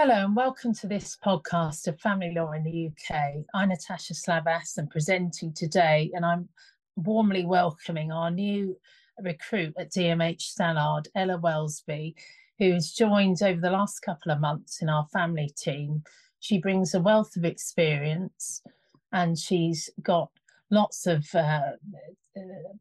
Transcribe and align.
Hello, 0.00 0.26
and 0.26 0.36
welcome 0.36 0.72
to 0.74 0.86
this 0.86 1.18
podcast 1.24 1.88
of 1.88 1.98
Family 1.98 2.32
Law 2.32 2.52
in 2.52 2.62
the 2.62 2.86
UK. 2.86 3.42
I'm 3.52 3.70
Natasha 3.70 4.14
Slabas 4.14 4.78
and 4.78 4.88
presenting 4.88 5.52
today, 5.52 6.12
and 6.14 6.24
I'm 6.24 6.48
warmly 6.94 7.44
welcoming 7.44 8.12
our 8.12 8.30
new 8.30 8.78
recruit 9.20 9.74
at 9.76 9.90
DMH 9.90 10.54
Stallard, 10.54 11.08
Ella 11.16 11.36
Welsby, 11.36 12.14
who 12.60 12.74
has 12.74 12.92
joined 12.92 13.42
over 13.42 13.60
the 13.60 13.72
last 13.72 13.98
couple 13.98 14.30
of 14.30 14.38
months 14.38 14.82
in 14.82 14.88
our 14.88 15.04
family 15.12 15.50
team. 15.58 16.04
She 16.38 16.58
brings 16.58 16.94
a 16.94 17.00
wealth 17.00 17.34
of 17.34 17.44
experience 17.44 18.62
and 19.10 19.36
she's 19.36 19.90
got 20.00 20.30
lots 20.70 21.08
of 21.08 21.26
uh, 21.34 21.72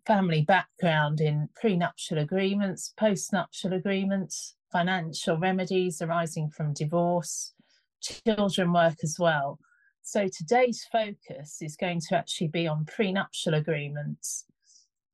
family 0.05 0.43
background 0.43 1.19
in 1.19 1.49
prenuptial 1.59 2.19
agreements, 2.19 2.93
postnuptial 2.95 3.75
agreements, 3.75 4.53
financial 4.71 5.37
remedies 5.37 6.01
arising 6.01 6.49
from 6.49 6.73
divorce, 6.73 7.53
children 8.01 8.73
work 8.73 8.97
as 9.03 9.17
well. 9.19 9.59
So 10.01 10.27
today's 10.27 10.85
focus 10.91 11.57
is 11.61 11.75
going 11.75 12.01
to 12.07 12.17
actually 12.17 12.47
be 12.47 12.67
on 12.67 12.85
prenuptial 12.85 13.55
agreements. 13.55 14.45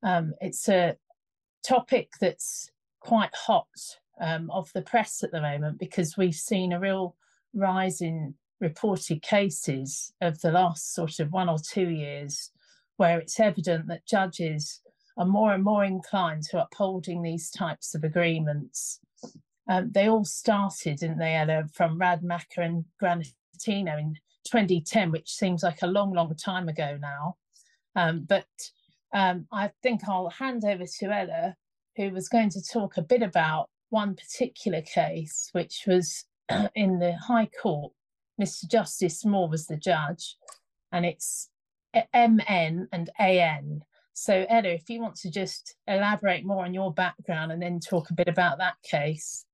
Um, 0.03 0.34
it's 0.41 0.70
a 0.70 0.97
topic 1.67 2.09
that's 2.20 2.70
quite 2.99 3.34
hot 3.34 3.67
um, 4.21 4.52
of 4.52 4.71
the 4.73 4.81
press 4.81 5.23
at 5.23 5.31
the 5.31 5.41
moment 5.41 5.80
because 5.80 6.17
we've 6.17 6.35
seen 6.35 6.73
a 6.73 6.80
real 6.80 7.16
rise 7.53 8.02
in 8.02 8.35
reported 8.59 9.22
cases 9.22 10.13
of 10.22 10.39
the 10.41 10.52
last 10.52 10.94
sort 10.94 11.20
of 11.20 11.31
one 11.31 11.49
or 11.49 11.58
two 11.58 11.89
years 11.89 12.52
where 12.97 13.20
it's 13.20 13.39
evident 13.39 13.88
that 13.88 14.05
judges 14.05 14.81
are 15.17 15.25
more 15.25 15.53
and 15.53 15.63
more 15.63 15.83
inclined 15.83 16.44
to 16.44 16.61
upholding 16.61 17.22
these 17.22 17.49
types 17.49 17.94
of 17.95 18.03
agreements 18.03 18.99
um, 19.67 19.92
they 19.92 20.08
all 20.08 20.25
started, 20.25 21.00
didn't 21.00 21.19
they, 21.19 21.36
Ella, 21.36 21.66
from 21.73 22.00
Radmacher 22.00 22.58
and 22.58 22.86
Granatino 23.02 24.00
in 24.00 24.17
2010, 24.45 25.11
which 25.11 25.31
seems 25.31 25.64
like 25.64 25.81
a 25.81 25.88
long, 25.88 26.14
long 26.14 26.33
time 26.36 26.67
ago 26.67 26.97
now. 27.02 27.38
Um, 27.95 28.25
but 28.28 28.47
um, 29.14 29.47
I 29.52 29.72
think 29.81 30.02
I'll 30.08 30.30
hand 30.30 30.66
over 30.66 30.86
to 30.86 31.05
Ella, 31.05 31.55
who 31.95 32.09
was 32.11 32.28
going 32.28 32.50
to 32.52 32.61
talk 32.61 32.97
a 32.97 33.02
bit 33.02 33.22
about 33.22 33.70
one 33.89 34.16
particular 34.16 34.81
case, 34.81 35.50
which 35.53 35.83
was 35.88 36.25
in 36.75 37.00
the 37.00 37.16
High 37.16 37.50
Court. 37.61 37.94
Mr. 38.42 38.67
Justice 38.67 39.23
Moor 39.23 39.48
was 39.48 39.67
the 39.67 39.77
judge, 39.77 40.36
and 40.92 41.05
it's 41.05 41.50
MN 41.94 42.88
and 42.92 43.09
AN. 43.20 43.83
So, 44.14 44.45
Ella, 44.50 44.70
if 44.70 44.89
you 44.89 45.02
want 45.02 45.16
to 45.17 45.31
just 45.31 45.75
elaborate 45.88 46.44
more 46.45 46.66
on 46.66 46.73
your 46.73 46.92
background 46.92 47.52
and 47.52 47.61
then 47.61 47.80
talk 47.80 48.09
a 48.09 48.16
bit 48.16 48.27
about 48.27 48.58
that 48.58 48.75
case. 48.83 49.45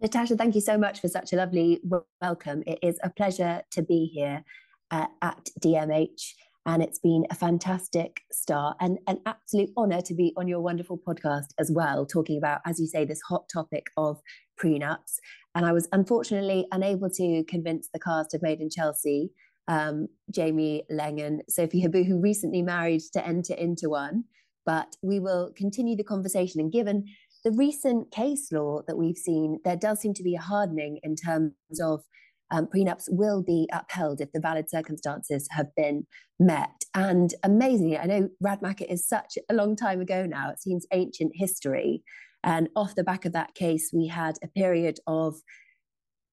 Natasha, 0.00 0.34
thank 0.34 0.54
you 0.54 0.62
so 0.62 0.78
much 0.78 1.00
for 1.00 1.08
such 1.08 1.34
a 1.34 1.36
lovely 1.36 1.78
welcome. 2.22 2.62
It 2.66 2.78
is 2.80 2.98
a 3.02 3.10
pleasure 3.10 3.60
to 3.72 3.82
be 3.82 4.06
here 4.06 4.42
uh, 4.90 5.08
at 5.20 5.50
DMH, 5.60 6.22
and 6.64 6.82
it's 6.82 6.98
been 6.98 7.26
a 7.28 7.34
fantastic 7.34 8.22
start 8.32 8.78
and 8.80 8.98
an 9.06 9.20
absolute 9.26 9.68
honour 9.76 10.00
to 10.00 10.14
be 10.14 10.32
on 10.38 10.48
your 10.48 10.60
wonderful 10.62 10.96
podcast 10.96 11.48
as 11.58 11.70
well, 11.70 12.06
talking 12.06 12.38
about, 12.38 12.62
as 12.64 12.80
you 12.80 12.86
say, 12.86 13.04
this 13.04 13.20
hot 13.28 13.44
topic 13.52 13.88
of 13.98 14.22
prenups. 14.58 15.18
And 15.54 15.66
I 15.66 15.72
was 15.72 15.86
unfortunately 15.92 16.66
unable 16.72 17.10
to 17.10 17.44
convince 17.46 17.90
the 17.92 18.00
cast 18.00 18.32
of 18.32 18.40
Made 18.40 18.62
in 18.62 18.70
Chelsea, 18.70 19.32
um, 19.68 20.08
Jamie 20.30 20.84
Laing, 20.88 21.42
Sophie 21.50 21.82
Habboo, 21.82 22.06
who 22.06 22.18
recently 22.18 22.62
married, 22.62 23.02
to 23.12 23.26
enter 23.26 23.52
into 23.52 23.90
one. 23.90 24.24
But 24.64 24.96
we 25.02 25.20
will 25.20 25.52
continue 25.54 25.96
the 25.96 26.04
conversation. 26.04 26.60
And 26.60 26.72
given 26.72 27.04
the 27.44 27.52
recent 27.52 28.10
case 28.10 28.52
law 28.52 28.82
that 28.86 28.96
we've 28.96 29.16
seen, 29.16 29.60
there 29.64 29.76
does 29.76 30.00
seem 30.00 30.14
to 30.14 30.22
be 30.22 30.34
a 30.34 30.40
hardening 30.40 31.00
in 31.02 31.16
terms 31.16 31.52
of 31.80 32.02
um, 32.50 32.66
prenups 32.66 33.04
will 33.08 33.42
be 33.42 33.68
upheld 33.72 34.20
if 34.20 34.32
the 34.32 34.40
valid 34.40 34.68
circumstances 34.68 35.46
have 35.50 35.74
been 35.76 36.06
met. 36.38 36.84
And 36.94 37.32
amazingly, 37.44 37.96
I 37.96 38.06
know 38.06 38.28
Radmacher 38.42 38.90
is 38.90 39.06
such 39.06 39.38
a 39.48 39.54
long 39.54 39.76
time 39.76 40.00
ago 40.00 40.26
now, 40.26 40.50
it 40.50 40.60
seems 40.60 40.86
ancient 40.92 41.32
history. 41.34 42.02
And 42.42 42.68
off 42.74 42.94
the 42.94 43.04
back 43.04 43.24
of 43.24 43.32
that 43.34 43.54
case, 43.54 43.90
we 43.92 44.08
had 44.08 44.36
a 44.42 44.48
period 44.48 44.98
of 45.06 45.36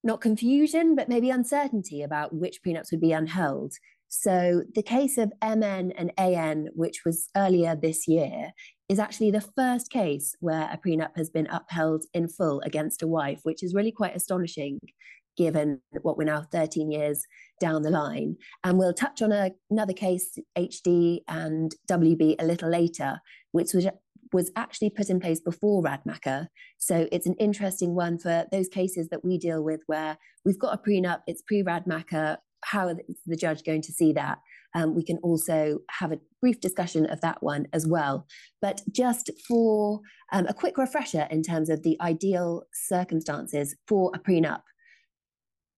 not 0.03 0.22
confusion, 0.22 0.95
but 0.95 1.09
maybe 1.09 1.29
uncertainty 1.29 2.01
about 2.01 2.34
which 2.34 2.62
prenups 2.66 2.91
would 2.91 3.01
be 3.01 3.09
unheld. 3.09 3.74
So 4.07 4.63
the 4.74 4.84
case 4.84 5.18
of 5.18 5.34
MN 5.44 5.91
and 5.91 6.12
AN, 6.18 6.69
which 6.74 7.01
was 7.06 7.28
earlier 7.35 7.75
this 7.75 8.07
year, 8.07 8.53
is 8.90 9.00
actually 9.00 9.31
the 9.31 9.42
first 9.42 9.92
case 9.92 10.36
where 10.40 10.70
a 10.72 10.78
prenup 10.78 11.16
has 11.18 11.30
been 11.30 11.48
upheld 11.48 12.06
in 12.14 12.28
full 12.28 12.62
against 12.62 13.03
a 13.03 13.08
wife, 13.08 13.42
which 13.44 13.62
is 13.62 13.74
really 13.74 13.92
quite 13.92 14.16
astonishing 14.16 14.80
given 15.38 15.80
what 16.02 16.18
we're 16.18 16.24
now 16.24 16.42
13 16.52 16.92
years 16.92 17.24
down 17.62 17.84
the 17.84 17.92
line. 17.92 18.36
And 18.64 18.78
we'll 18.78 18.94
touch 18.94 19.22
on 19.22 19.31
a, 19.31 19.52
another 19.70 19.94
case, 19.94 20.38
HD 20.58 21.20
and 21.28 21.74
WB, 21.90 22.36
a 22.40 22.46
little 22.46 22.70
later, 22.70 23.22
which 23.52 23.74
was, 23.74 23.88
was 24.34 24.52
actually 24.56 24.90
put 24.90 25.09
in 25.09 25.19
place 25.19 25.40
before 25.40 25.84
Radmacher. 25.84 26.48
So 26.80 27.08
it's 27.12 27.28
an 27.28 27.36
interesting 27.36 27.94
one 27.94 28.18
for 28.18 28.46
those 28.52 28.68
cases 28.68 29.09
that 29.09 29.24
we 29.24 29.38
deal 29.38 29.64
with 29.64 29.81
where 29.86 30.18
we've 30.44 30.59
got 30.59 30.74
a 30.74 30.90
prenup, 30.90 31.22
it's 31.28 31.44
pre 31.44 31.64
Radmacher. 31.64 32.38
How 32.64 32.88
is 32.90 32.98
the 33.28 33.36
judge 33.36 33.64
going 33.64 33.84
to 33.84 33.92
see 33.92 34.14
that? 34.14 34.40
Um, 34.75 34.95
we 34.95 35.03
can 35.03 35.17
also 35.17 35.79
have 35.89 36.11
a 36.11 36.19
brief 36.41 36.59
discussion 36.59 37.05
of 37.07 37.22
that 37.22 37.41
one 37.41 37.67
as 37.73 37.88
well. 37.88 38.28
But 38.61 38.81
just 38.91 39.31
for 39.47 40.01
um, 40.31 40.45
a 40.47 40.53
quick 40.53 40.78
refresher 40.78 41.28
in 41.31 41.41
terms 41.41 41.69
of 41.69 41.83
the 41.83 41.97
ideal 42.01 42.63
circumstances 42.73 43.75
for 43.88 44.11
a 44.13 44.19
prenup 44.19 44.61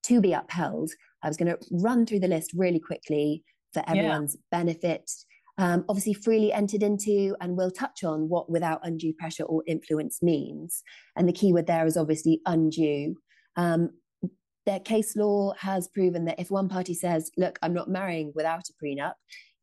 to 0.03 0.21
be 0.21 0.33
upheld, 0.33 0.91
I 1.23 1.27
was 1.27 1.37
going 1.37 1.55
to 1.55 1.59
run 1.71 2.05
through 2.05 2.19
the 2.19 2.27
list 2.27 2.51
really 2.55 2.79
quickly 2.79 3.43
for 3.73 3.83
everyone's 3.87 4.35
yeah. 4.35 4.59
benefit. 4.59 5.09
Um, 5.57 5.83
obviously, 5.89 6.13
freely 6.13 6.53
entered 6.53 6.83
into, 6.83 7.35
and 7.41 7.57
we'll 7.57 7.71
touch 7.71 8.03
on 8.05 8.29
what 8.29 8.49
without 8.49 8.79
undue 8.83 9.13
pressure 9.13 9.43
or 9.43 9.61
influence 9.67 10.23
means. 10.23 10.81
And 11.17 11.27
the 11.27 11.33
keyword 11.33 11.67
there 11.67 11.85
is 11.85 11.97
obviously 11.97 12.39
undue. 12.45 13.15
Um, 13.57 13.89
their 14.69 14.79
case 14.79 15.15
law 15.15 15.51
has 15.57 15.87
proven 15.87 16.25
that 16.25 16.39
if 16.39 16.51
one 16.51 16.69
party 16.69 16.93
says, 16.93 17.31
look, 17.37 17.57
I'm 17.63 17.73
not 17.73 17.89
marrying 17.89 18.31
without 18.35 18.65
a 18.69 18.85
prenup, 18.85 19.13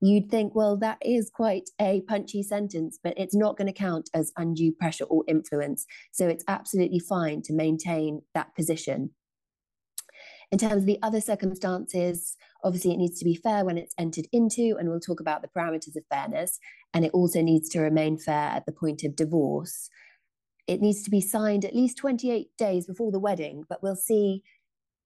you'd 0.00 0.28
think, 0.28 0.53
well, 0.56 0.77
that 0.78 0.99
is 1.00 1.31
quite 1.33 1.71
a 1.81 2.00
punchy 2.09 2.43
sentence, 2.43 2.99
but 3.03 3.15
it's 3.16 3.34
not 3.34 3.56
going 3.56 3.69
to 3.69 3.72
count 3.72 4.11
as 4.12 4.33
undue 4.37 4.72
pressure 4.72 5.05
or 5.05 5.22
influence. 5.28 5.87
So 6.11 6.27
it's 6.27 6.43
absolutely 6.49 6.99
fine 6.99 7.43
to 7.43 7.53
maintain 7.53 8.22
that 8.34 8.53
position. 8.56 9.11
In 10.50 10.59
terms 10.59 10.83
of 10.83 10.87
the 10.87 10.99
other 11.05 11.21
circumstances, 11.21 12.37
obviously 12.65 12.93
it 12.93 12.99
needs 12.99 13.21
to 13.21 13.25
be 13.25 13.37
fair 13.37 13.65
when 13.65 13.78
it's 13.78 13.95
entered 13.97 14.27
into, 14.33 14.75
and 14.77 14.89
we'll 14.89 14.99
talk 14.99 15.21
about 15.21 15.41
the 15.41 15.49
parameters 15.56 15.95
of 15.95 16.03
fairness. 16.11 16.59
And 16.95 17.05
it 17.05 17.12
also 17.12 17.43
needs 17.43 17.69
to 17.71 17.81
remain 17.81 18.19
fair 18.19 18.49
at 18.50 18.66
the 18.66 18.72
point 18.72 19.05
of 19.05 19.15
divorce. 19.15 19.89
It 20.66 20.81
needs 20.81 21.05
to 21.05 21.11
be 21.11 21.21
signed 21.21 21.65
at 21.65 21.77
least 21.77 21.97
28 21.97 22.49
days 22.59 22.89
before 22.89 23.12
the 23.12 23.21
wedding, 23.21 23.62
but 23.69 23.84
we'll 23.84 23.95
see 23.95 24.43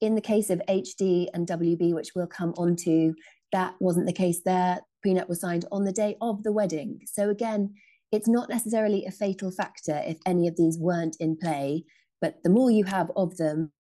in 0.00 0.15
the 0.15 0.21
case 0.21 0.50
of 0.50 0.62
HD 0.69 1.28
and 1.34 1.47
WB, 1.47 1.94
which 1.94 2.12
we'll 2.15 2.27
come 2.27 2.55
on 2.56 2.77
to, 2.77 3.15
that 3.53 3.75
wasn't 3.81 4.06
the 4.06 4.12
case 4.12 4.41
there. 4.44 4.81
Prenup 5.05 5.28
was 5.28 5.41
signed 5.41 5.65
on 5.72 5.84
the 5.84 5.93
day 5.93 6.16
of 6.21 6.43
the 6.43 6.53
wedding. 6.53 7.00
So 7.06 7.31
again, 7.31 7.75
it's 8.12 8.28
not 8.28 8.49
necessarily 8.49 9.05
a 9.05 9.10
fatal 9.10 9.50
factor 9.50 10.03
if 10.05 10.19
any 10.27 10.49
of 10.49 10.56
these 10.56 10.78
weren't 10.78 11.16
in 11.21 11.37
play, 11.37 11.84
but 12.21 12.37
the 12.43 12.50
more 12.50 12.71
you 12.71 12.84
have 12.84 13.10
of 13.16 13.37
them, 13.37 13.72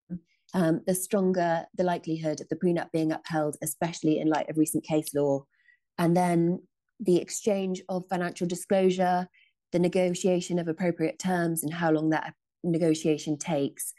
um, 0.54 0.80
the 0.86 0.94
stronger 0.94 1.64
the 1.76 1.84
likelihood 1.84 2.40
of 2.40 2.48
the 2.48 2.56
prenup 2.56 2.90
being 2.92 3.12
upheld, 3.12 3.56
especially 3.62 4.18
in 4.18 4.28
light 4.28 4.48
of 4.48 4.56
recent 4.56 4.84
case 4.84 5.14
law. 5.14 5.44
And 5.98 6.16
then 6.16 6.60
the 6.98 7.18
exchange 7.18 7.82
of 7.88 8.04
financial 8.08 8.46
disclosure, 8.46 9.28
the 9.72 9.78
negotiation 9.78 10.58
of 10.58 10.68
appropriate 10.68 11.18
terms, 11.18 11.62
and 11.62 11.72
how 11.72 11.90
long 11.90 12.10
that 12.10 12.34
negotiation 12.64 13.38
takes. 13.38 13.92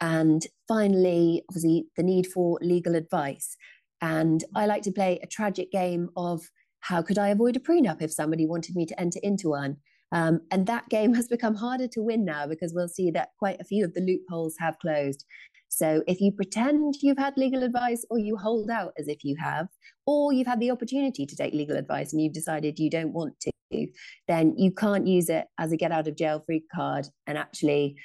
And 0.00 0.46
finally, 0.68 1.42
obviously, 1.48 1.86
the 1.96 2.02
need 2.02 2.26
for 2.26 2.58
legal 2.62 2.94
advice. 2.94 3.56
And 4.00 4.44
I 4.54 4.66
like 4.66 4.82
to 4.82 4.92
play 4.92 5.18
a 5.22 5.26
tragic 5.26 5.72
game 5.72 6.10
of 6.16 6.42
how 6.80 7.02
could 7.02 7.18
I 7.18 7.28
avoid 7.28 7.56
a 7.56 7.60
prenup 7.60 8.02
if 8.02 8.12
somebody 8.12 8.46
wanted 8.46 8.76
me 8.76 8.86
to 8.86 9.00
enter 9.00 9.18
into 9.22 9.50
one? 9.50 9.78
Um, 10.12 10.40
and 10.50 10.66
that 10.66 10.88
game 10.90 11.14
has 11.14 11.28
become 11.28 11.54
harder 11.54 11.88
to 11.88 12.02
win 12.02 12.24
now 12.24 12.46
because 12.46 12.72
we'll 12.74 12.88
see 12.88 13.10
that 13.12 13.30
quite 13.38 13.60
a 13.60 13.64
few 13.64 13.84
of 13.84 13.94
the 13.94 14.00
loopholes 14.00 14.56
have 14.60 14.78
closed. 14.78 15.24
So 15.68 16.02
if 16.06 16.20
you 16.20 16.30
pretend 16.32 16.94
you've 17.02 17.18
had 17.18 17.36
legal 17.36 17.62
advice 17.62 18.04
or 18.08 18.18
you 18.18 18.36
hold 18.36 18.70
out 18.70 18.92
as 18.98 19.08
if 19.08 19.24
you 19.24 19.36
have, 19.42 19.66
or 20.06 20.32
you've 20.32 20.46
had 20.46 20.60
the 20.60 20.70
opportunity 20.70 21.26
to 21.26 21.36
take 21.36 21.52
legal 21.54 21.76
advice 21.76 22.12
and 22.12 22.22
you've 22.22 22.32
decided 22.32 22.78
you 22.78 22.88
don't 22.88 23.12
want 23.12 23.34
to, 23.40 23.86
then 24.28 24.54
you 24.56 24.70
can't 24.70 25.06
use 25.06 25.28
it 25.28 25.46
as 25.58 25.72
a 25.72 25.76
get 25.76 25.90
out 25.90 26.06
of 26.06 26.16
jail 26.16 26.40
free 26.46 26.64
card 26.72 27.06
and 27.26 27.36
actually 27.36 27.96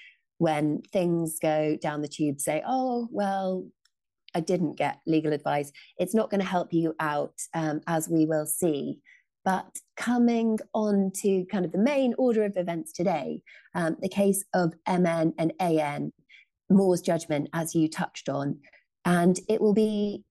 when 0.42 0.82
things 0.92 1.38
go 1.40 1.78
down 1.80 2.02
the 2.02 2.08
tube, 2.08 2.42
say, 2.42 2.64
oh, 2.68 3.08
well, 3.12 3.64
I 4.34 4.40
didn't 4.40 4.76
get 4.76 4.98
legal 5.06 5.34
advice. 5.34 5.72
It's 6.00 6.16
not 6.16 6.32
going 6.32 6.42
to 6.42 6.48
help 6.48 6.74
you 6.74 6.96
out, 7.00 7.36
um, 7.54 7.82
as 7.86 8.10
we 8.10 8.26
will 8.26 8.48
see. 8.48 8.98
But 9.46 9.78
coming 9.98 10.58
on 10.74 11.12
to 11.18 11.46
kind 11.52 11.64
of 11.64 11.72
the 11.72 11.78
main 11.78 12.16
order 12.18 12.44
of 12.44 12.58
events 12.58 12.92
today, 12.92 13.44
um, 13.76 13.98
the 14.02 14.10
case 14.10 14.44
of 14.56 14.74
MN 14.88 15.36
and 15.38 15.54
AN, 15.60 16.12
Moor's 16.72 17.02
judgment, 17.02 17.48
as 17.54 17.76
you 17.76 17.88
touched 17.88 18.28
on. 18.28 18.58
And 19.06 19.40
it 19.48 19.62
will 19.62 19.76
be 19.76 20.24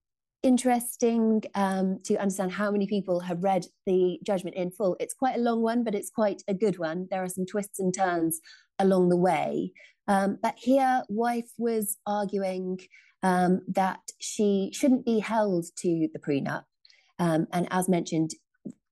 interesting 0.43 1.41
um, 1.55 1.99
to 2.03 2.17
understand 2.17 2.51
how 2.51 2.69
many 2.69 2.85
people 2.85 3.21
have 3.21 3.43
read 3.43 3.65
the 3.85 4.19
judgment 4.25 4.57
in 4.57 4.71
full. 4.71 4.97
It's 4.99 5.13
quite 5.13 5.37
a 5.37 5.41
long 5.41 5.61
one, 5.61 5.85
but 5.85 5.95
it's 5.95 6.09
quite 6.09 6.43
a 6.49 6.53
good 6.53 6.79
one. 6.79 7.07
There 7.09 7.23
are 7.23 7.29
some 7.29 7.45
twists 7.45 7.79
and 7.79 7.93
turns 7.93 8.41
along 8.81 9.09
the 9.09 9.17
way. 9.17 9.71
Um, 10.07 10.37
but 10.41 10.55
here, 10.57 11.03
wife 11.09 11.51
was 11.57 11.97
arguing 12.05 12.79
um, 13.23 13.61
that 13.67 13.99
she 14.19 14.71
shouldn't 14.73 15.05
be 15.05 15.19
held 15.19 15.65
to 15.77 16.09
the 16.13 16.19
prenup. 16.19 16.63
Um, 17.19 17.47
and 17.53 17.67
as 17.71 17.87
mentioned, 17.87 18.31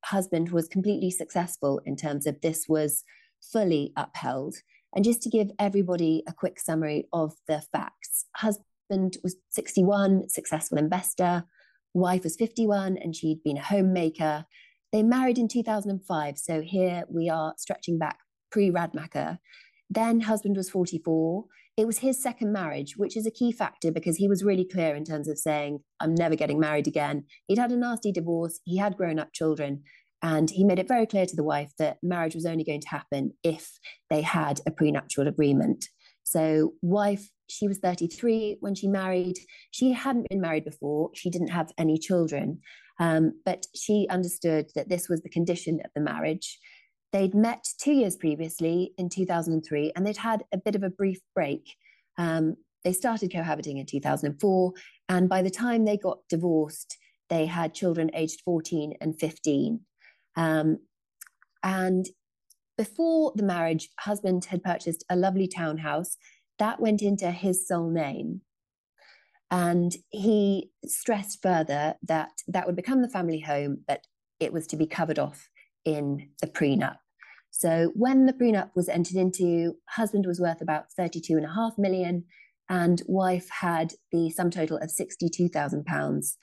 husband 0.06 0.52
was 0.52 0.68
completely 0.68 1.12
successful 1.12 1.82
in 1.86 1.96
terms 1.96 2.26
of 2.26 2.42
this 2.42 2.66
was 2.68 3.04
fully 3.42 3.92
upheld. 3.96 4.56
And 4.96 5.06
just 5.06 5.22
to 5.24 5.30
give 5.30 5.52
everybody 5.60 6.24
a 6.28 6.34
quick 6.34 6.60
summary 6.60 7.08
of 7.14 7.34
the 7.48 7.62
facts, 7.72 8.26
husband 8.36 9.18
was 9.24 9.36
61, 9.50 10.30
successful 10.30 10.78
investor. 10.78 11.46
Wife 11.94 12.24
was 12.24 12.36
51, 12.36 12.98
and 12.98 13.16
she'd 13.16 13.44
been 13.44 13.58
a 13.58 13.64
homemaker. 13.64 14.46
They 14.92 15.04
married 15.04 15.38
in 15.38 15.48
2005. 15.48 16.38
So 16.38 16.62
here 16.62 17.04
we 17.08 17.30
are 17.30 17.54
stretching 17.58 18.00
back 18.00 18.20
pre 18.52 18.72
Radmacher. 18.72 19.40
Then 19.90 20.22
husband 20.22 20.56
was 20.56 20.70
44. 20.70 21.46
It 21.78 21.88
was 21.88 22.00
his 22.00 22.22
second 22.22 22.52
marriage, 22.52 22.98
which 22.98 23.16
is 23.16 23.26
a 23.26 23.32
key 23.32 23.52
factor 23.52 23.92
because 23.92 24.18
he 24.18 24.28
was 24.28 24.44
really 24.44 24.66
clear 24.66 24.96
in 24.96 25.06
terms 25.06 25.28
of 25.28 25.40
saying, 25.40 25.80
I'm 26.00 26.14
never 26.14 26.36
getting 26.36 26.60
married 26.60 26.88
again. 26.88 27.26
He'd 27.48 27.58
had 27.58 27.72
a 27.72 27.78
nasty 27.78 28.12
divorce, 28.12 28.60
he 28.66 28.78
had 28.78 28.98
grown 28.98 29.18
up 29.18 29.34
children, 29.34 29.84
and 30.22 30.50
he 30.50 30.66
made 30.66 30.80
it 30.80 30.88
very 30.88 31.06
clear 31.06 31.26
to 31.26 31.36
the 31.36 31.44
wife 31.44 31.72
that 31.80 31.98
marriage 32.04 32.36
was 32.36 32.46
only 32.46 32.64
going 32.64 32.82
to 32.82 32.90
happen 32.90 33.32
if 33.44 33.72
they 34.10 34.22
had 34.22 34.60
a 34.68 34.72
prenuptial 34.72 35.28
agreement. 35.28 35.86
So, 36.24 36.74
wife, 36.82 37.30
she 37.50 37.68
was 37.68 37.80
33 37.80 38.58
when 38.60 38.76
she 38.76 38.88
married. 38.88 39.38
She 39.72 39.94
hadn't 39.94 40.30
been 40.30 40.42
married 40.42 40.66
before, 40.66 41.12
she 41.16 41.30
didn't 41.30 41.48
have 41.48 41.72
any 41.78 41.98
children, 41.98 42.60
um, 43.00 43.40
but 43.46 43.66
she 43.74 44.08
understood 44.10 44.68
that 44.76 44.90
this 44.90 45.08
was 45.10 45.22
the 45.22 45.30
condition 45.30 45.80
of 45.84 45.92
the 45.96 46.02
marriage. 46.02 46.60
They'd 47.12 47.34
met 47.34 47.66
two 47.80 47.94
years 47.94 48.16
previously 48.16 48.94
in 48.98 49.10
2003, 49.10 49.94
and 49.96 50.06
they'd 50.06 50.18
had 50.18 50.44
a 50.52 50.58
bit 50.58 50.76
of 50.76 50.84
a 50.84 50.90
brief 50.90 51.20
break. 51.34 51.76
Um, 52.18 52.56
they 52.84 52.94
started 52.94 53.34
cohabiting 53.34 53.78
in 53.78 53.86
2004, 53.86 54.74
and 55.10 55.28
by 55.28 55.42
the 55.42 55.50
time 55.50 55.86
they 55.86 55.98
got 55.98 56.20
divorced, 56.30 56.98
they 57.30 57.46
had 57.46 57.74
children 57.74 58.12
aged 58.14 58.42
14 58.46 58.94
and 59.02 59.20
15. 59.20 59.82
Um, 60.36 60.80
and 61.64 62.08
before 62.78 63.34
the 63.36 63.44
marriage, 63.44 63.90
husband 64.00 64.46
had 64.46 64.64
purchased 64.64 65.04
a 65.10 65.16
lovely 65.16 65.48
townhouse 65.48 66.18
that 66.60 66.80
went 66.80 67.02
into 67.02 67.32
his 67.32 67.68
sole 67.68 67.90
name. 67.90 68.42
And 69.52 69.96
he 70.10 70.70
stressed 70.86 71.42
further 71.42 71.96
that 72.04 72.30
that 72.48 72.68
would 72.68 72.76
become 72.76 73.02
the 73.02 73.10
family 73.10 73.40
home, 73.40 73.80
but 73.88 74.06
it 74.40 74.54
was 74.54 74.68
to 74.68 74.78
be 74.78 74.86
covered 74.86 75.18
off 75.18 75.50
in 75.86 76.30
the 76.42 76.48
prenup. 76.48 76.98
So 77.52 77.92
when 77.96 78.26
the 78.26 78.34
prenup 78.34 78.70
was 78.76 78.90
entered 78.90 79.18
into, 79.18 79.74
husband 79.90 80.26
was 80.26 80.40
worth 80.40 80.62
about 80.62 80.92
32 80.96 81.36
and 81.36 81.46
a 81.46 81.54
half 81.54 81.78
million 81.78 82.26
and 82.70 83.02
wife 83.08 83.50
had 83.50 83.94
the 84.12 84.30
sum 84.30 84.52
total 84.52 84.78
of 84.78 84.92
62,000 84.92 85.86
pounds 85.86 86.38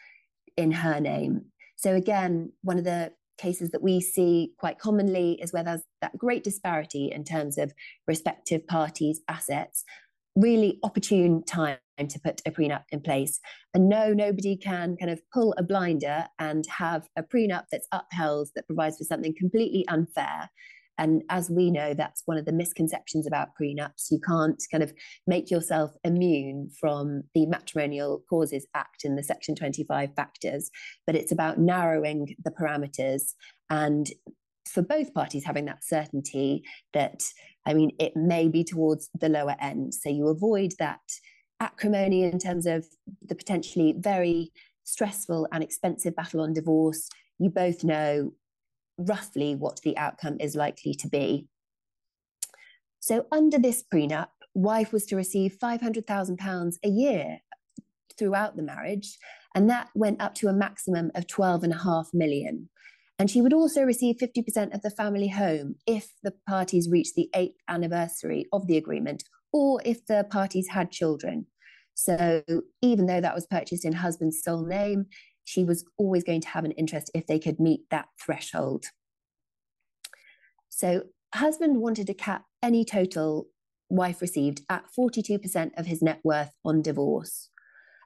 in 0.57 0.73
her 0.73 1.01
name. 1.01 1.47
So 1.77 1.95
again, 1.95 2.53
one 2.63 2.79
of 2.79 2.85
the 2.85 3.13
cases 3.39 3.71
that 3.71 3.83
we 3.83 4.01
see 4.01 4.53
quite 4.59 4.79
commonly 4.79 5.39
is 5.41 5.53
where 5.53 5.63
there's 5.63 5.83
that 6.01 6.19
great 6.19 6.43
disparity 6.43 7.13
in 7.13 7.23
terms 7.23 7.59
of 7.59 7.73
respective 8.09 8.67
parties' 8.67 9.21
assets, 9.29 9.85
really 10.35 10.79
opportune 10.83 11.45
time 11.45 11.79
to 12.05 12.21
put 12.21 12.43
a 12.47 12.51
prenup 12.51 12.85
in 12.91 13.01
place. 13.01 13.41
And 13.75 13.89
no, 13.89 14.13
nobody 14.13 14.57
can 14.57 14.97
kind 14.97 15.11
of 15.11 15.21
pull 15.33 15.55
a 15.57 15.63
blinder 15.63 16.27
and 16.39 16.65
have 16.67 17.09
a 17.17 17.23
prenup 17.23 17.65
that's 17.71 17.89
upheld 17.93 18.51
that 18.55 18.67
provides 18.67 18.99
for 18.99 19.05
something 19.05 19.35
completely 19.39 19.87
unfair. 19.89 20.51
And 20.99 21.23
as 21.29 21.51
we 21.51 21.71
know, 21.71 21.93
that's 21.93 22.23
one 22.25 22.39
of 22.39 22.47
the 22.47 22.53
misconceptions 22.53 23.27
about 23.27 23.49
prenups. 23.61 24.11
You 24.11 24.19
can't 24.27 24.63
kind 24.71 24.83
of 24.83 24.95
make 25.27 25.51
yourself 25.51 25.93
immune 26.05 26.71
from 26.81 27.23
the 27.35 27.47
Matrimonial 27.47 28.23
Causes 28.31 28.67
Act 28.75 29.05
and 29.05 29.19
the 29.19 29.23
Section 29.23 29.55
25 29.55 30.15
factors, 30.15 30.71
but 31.07 31.15
it's 31.15 31.33
about 31.33 31.59
narrowing 31.59 32.35
the 32.43 32.51
parameters 32.51 33.35
and 33.69 34.11
for 34.67 34.83
both 34.83 35.15
parties 35.15 35.45
having 35.45 35.65
that 35.67 35.85
certainty 35.85 36.65
that, 36.93 37.23
I 37.67 37.75
mean, 37.75 37.93
it 37.99 38.17
may 38.17 38.49
be 38.49 38.65
towards 38.65 39.09
the 39.19 39.29
lower 39.29 39.57
end. 39.61 39.95
So 39.95 40.11
you 40.11 40.29
avoid 40.29 40.73
that 40.79 41.01
acrimony 41.61 42.25
in 42.25 42.39
terms 42.39 42.67
of 42.67 42.87
the 43.27 43.35
potentially 43.35 43.95
very 43.97 44.53
stressful 44.85 45.49
and 45.53 45.63
expensive 45.63 46.15
battle 46.15 46.41
on 46.41 46.53
divorce. 46.53 47.09
You 47.39 47.51
both 47.51 47.85
know 47.85 48.33
roughly 48.99 49.55
what 49.55 49.81
the 49.83 49.97
outcome 49.97 50.37
is 50.41 50.55
likely 50.55 50.95
to 50.95 51.09
be. 51.09 51.47
So, 53.01 53.27
under 53.31 53.59
this 53.59 53.85
prenup, 53.93 54.29
wife 54.55 54.93
was 54.93 55.07
to 55.07 55.17
receive 55.17 55.59
£500,000 55.63 56.75
a 56.83 56.89
year 56.89 57.41
throughout 58.19 58.57
the 58.57 58.63
marriage, 58.63 59.19
and 59.55 59.69
that 59.71 59.89
went 59.95 60.21
up 60.21 60.35
to 60.37 60.49
a 60.49 60.53
maximum 60.53 61.11
of 61.15 61.27
12.5 61.27 62.07
million. 62.15 62.69
And 63.19 63.31
she 63.31 63.41
would 63.41 63.53
also 63.53 63.83
receive 63.83 64.17
50% 64.17 64.75
of 64.75 64.83
the 64.83 64.91
family 64.91 65.29
home 65.29 65.77
if 65.87 66.13
the 66.23 66.35
parties 66.47 66.91
reached 66.91 67.15
the 67.15 67.31
eighth 67.35 67.61
anniversary 67.69 68.47
of 68.53 68.67
the 68.67 68.77
agreement 68.77 69.25
or 69.53 69.81
if 69.85 70.07
the 70.07 70.27
parties 70.31 70.69
had 70.69 70.91
children. 70.91 71.47
So 71.95 72.43
even 72.83 73.07
though 73.07 73.21
that 73.21 73.35
was 73.35 73.47
purchased 73.47 73.85
in 73.85 73.95
husband's 73.95 74.43
sole 74.43 74.67
name, 74.67 75.07
she 75.45 75.65
was 75.65 75.85
always 75.97 76.25
going 76.25 76.41
to 76.43 76.49
have 76.49 76.65
an 76.65 76.73
interest 76.73 77.11
if 77.15 77.27
they 77.27 77.39
could 77.39 77.61
meet 77.61 77.81
that 77.91 78.07
threshold. 78.25 78.87
So 80.69 81.05
husband 81.35 81.81
wanted 81.81 82.07
to 82.09 82.15
cap 82.15 82.45
any 82.63 82.85
total 82.85 83.47
wife 83.89 84.21
received 84.21 84.63
at 84.69 84.85
42% 84.99 85.71
of 85.79 85.87
his 85.87 86.03
net 86.03 86.21
worth 86.25 86.51
on 86.65 86.83
divorce. 86.83 87.51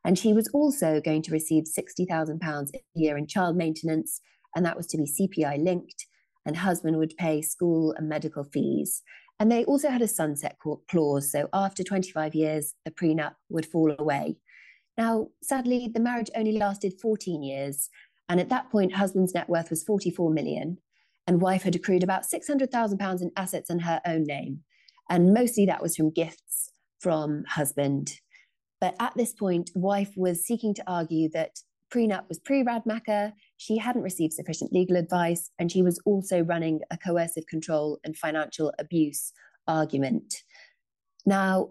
And 0.05 0.19
she 0.19 0.33
was 0.33 0.49
also 0.55 1.01
going 1.01 1.23
to 1.23 1.33
receive 1.33 1.65
£60,000 1.65 2.71
a 2.75 2.81
year 2.95 3.19
in 3.19 3.27
child 3.27 3.57
maintenance, 3.57 4.21
and 4.55 4.65
that 4.65 4.77
was 4.77 4.87
to 4.89 4.99
be 4.99 5.05
CPI 5.05 5.63
linked, 5.63 6.07
and 6.47 6.57
husband 6.59 6.97
would 6.97 7.17
pay 7.19 7.43
school 7.43 7.93
and 7.93 8.09
medical 8.09 8.45
fees. 8.45 9.03
And 9.41 9.51
they 9.51 9.65
also 9.65 9.89
had 9.89 10.03
a 10.03 10.07
sunset 10.07 10.59
clause. 10.89 11.33
So 11.33 11.49
after 11.55 11.83
25 11.83 12.35
years, 12.35 12.75
the 12.85 12.91
prenup 12.91 13.35
would 13.49 13.65
fall 13.65 13.93
away. 13.99 14.37
Now, 14.99 15.29
sadly, 15.43 15.91
the 15.93 15.99
marriage 15.99 16.31
only 16.37 16.53
lasted 16.53 17.01
14 17.01 17.43
years. 17.43 17.89
And 18.29 18.39
at 18.39 18.51
that 18.51 18.71
point, 18.71 18.95
husband's 18.95 19.35
net 19.35 19.49
worth 19.49 19.71
was 19.71 19.83
44 19.83 20.31
million, 20.31 20.79
and 21.27 21.41
wife 21.41 21.63
had 21.63 21.75
accrued 21.75 22.05
about 22.05 22.27
600,000 22.27 22.99
pounds 22.99 23.23
in 23.23 23.33
assets 23.35 23.71
in 23.71 23.81
her 23.81 24.01
own 24.07 24.25
name. 24.25 24.61
And 25.09 25.33
mostly 25.33 25.67
that 25.67 25.83
was 25.83 25.97
from 25.97 26.13
gifts 26.13 26.71
from 27.01 27.45
husband. 27.49 28.21
But 28.81 28.95
at 29.01 29.15
this 29.17 29.33
point, 29.33 29.71
wife 29.75 30.13
was 30.17 30.45
seeking 30.45 30.75
to 30.75 30.85
argue 30.87 31.31
that 31.31 31.61
prenup 31.91 32.29
was 32.29 32.39
pre 32.39 32.63
Radmacher, 32.65 33.33
she 33.57 33.79
hadn't 33.79 34.03
received 34.03 34.33
sufficient 34.33 34.73
legal 34.73 34.97
advice, 34.97 35.51
and 35.59 35.71
she 35.71 35.83
was 35.83 36.01
also 36.05 36.41
running 36.43 36.81
a 36.91 36.99
coercive 36.99 37.47
control 37.47 37.99
and 38.05 38.17
financial 38.17 38.73
abuse 38.79 39.33
argument. 39.67 40.35
Now, 41.27 41.71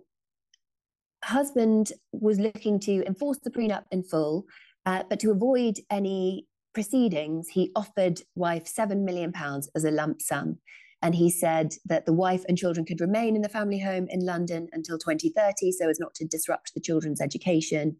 husband 1.23 1.91
was 2.11 2.39
looking 2.39 2.79
to 2.81 3.05
enforce 3.05 3.39
the 3.39 3.51
prenup 3.51 3.83
in 3.91 4.03
full, 4.03 4.45
uh, 4.85 5.03
but 5.09 5.19
to 5.21 5.31
avoid 5.31 5.79
any 5.89 6.47
proceedings, 6.73 7.49
he 7.49 7.71
offered 7.75 8.21
wife 8.35 8.67
seven 8.67 9.03
million 9.03 9.31
pounds 9.31 9.69
as 9.75 9.83
a 9.83 9.91
lump 9.91 10.21
sum. 10.21 10.57
And 11.01 11.15
he 11.15 11.29
said 11.29 11.73
that 11.85 12.05
the 12.05 12.13
wife 12.13 12.43
and 12.47 12.57
children 12.57 12.85
could 12.85 12.99
remain 12.99 13.35
in 13.35 13.41
the 13.41 13.49
family 13.49 13.79
home 13.79 14.07
in 14.09 14.25
London 14.25 14.67
until 14.73 14.97
2030 14.97 15.71
so 15.71 15.89
as 15.89 15.99
not 15.99 16.13
to 16.15 16.25
disrupt 16.25 16.73
the 16.73 16.81
children's 16.81 17.21
education. 17.21 17.95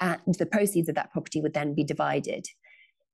And 0.00 0.34
the 0.38 0.46
proceeds 0.46 0.88
of 0.88 0.94
that 0.94 1.12
property 1.12 1.40
would 1.40 1.54
then 1.54 1.74
be 1.74 1.84
divided. 1.84 2.46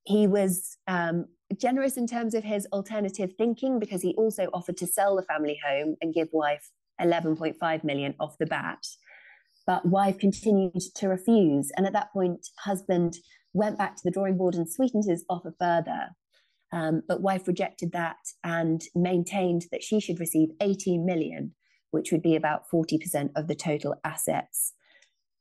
He 0.05 0.25
was 0.25 0.77
um, 0.87 1.25
generous 1.57 1.97
in 1.97 2.07
terms 2.07 2.33
of 2.33 2.43
his 2.43 2.65
alternative 2.71 3.33
thinking 3.37 3.79
because 3.79 4.01
he 4.01 4.15
also 4.15 4.45
offered 4.53 4.77
to 4.77 4.87
sell 4.87 5.15
the 5.15 5.23
family 5.23 5.59
home 5.65 5.95
and 6.01 6.13
give 6.13 6.29
wife 6.31 6.71
11.5 7.01 7.83
million 7.83 8.15
off 8.19 8.37
the 8.37 8.45
bat. 8.45 8.85
But 9.65 9.85
wife 9.85 10.17
continued 10.17 10.81
to 10.95 11.09
refuse. 11.09 11.71
And 11.75 11.85
at 11.85 11.93
that 11.93 12.13
point, 12.13 12.47
husband 12.59 13.17
went 13.53 13.77
back 13.77 13.95
to 13.95 14.01
the 14.03 14.11
drawing 14.11 14.37
board 14.37 14.55
and 14.55 14.69
sweetened 14.69 15.05
his 15.05 15.25
offer 15.29 15.53
further. 15.59 16.09
Um, 16.71 17.01
but 17.07 17.21
wife 17.21 17.47
rejected 17.47 17.91
that 17.93 18.17
and 18.43 18.81
maintained 18.95 19.65
that 19.71 19.83
she 19.83 19.99
should 19.99 20.19
receive 20.19 20.49
18 20.61 21.05
million, 21.05 21.53
which 21.91 22.11
would 22.11 22.21
be 22.21 22.35
about 22.35 22.63
40% 22.73 23.29
of 23.35 23.47
the 23.47 23.55
total 23.55 23.95
assets. 24.03 24.73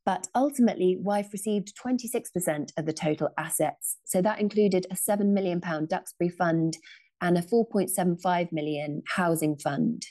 But 0.07 0.29
ultimately, 0.37 0.97
wife 0.99 1.33
received 1.33 1.75
26% 1.85 2.71
of 2.79 2.87
the 2.87 2.93
total 2.93 3.29
assets. 3.37 3.99
So 4.07 4.23
that 4.23 4.41
included 4.41 4.87
a 4.91 4.95
£7 4.95 5.33
million 5.33 5.61
Duxbury 5.61 6.31
fund 6.31 6.79
and 7.21 7.37
a 7.37 7.43
4.75 7.43 8.53
million 8.53 9.03
housing 9.09 9.59
fund. 9.59 10.07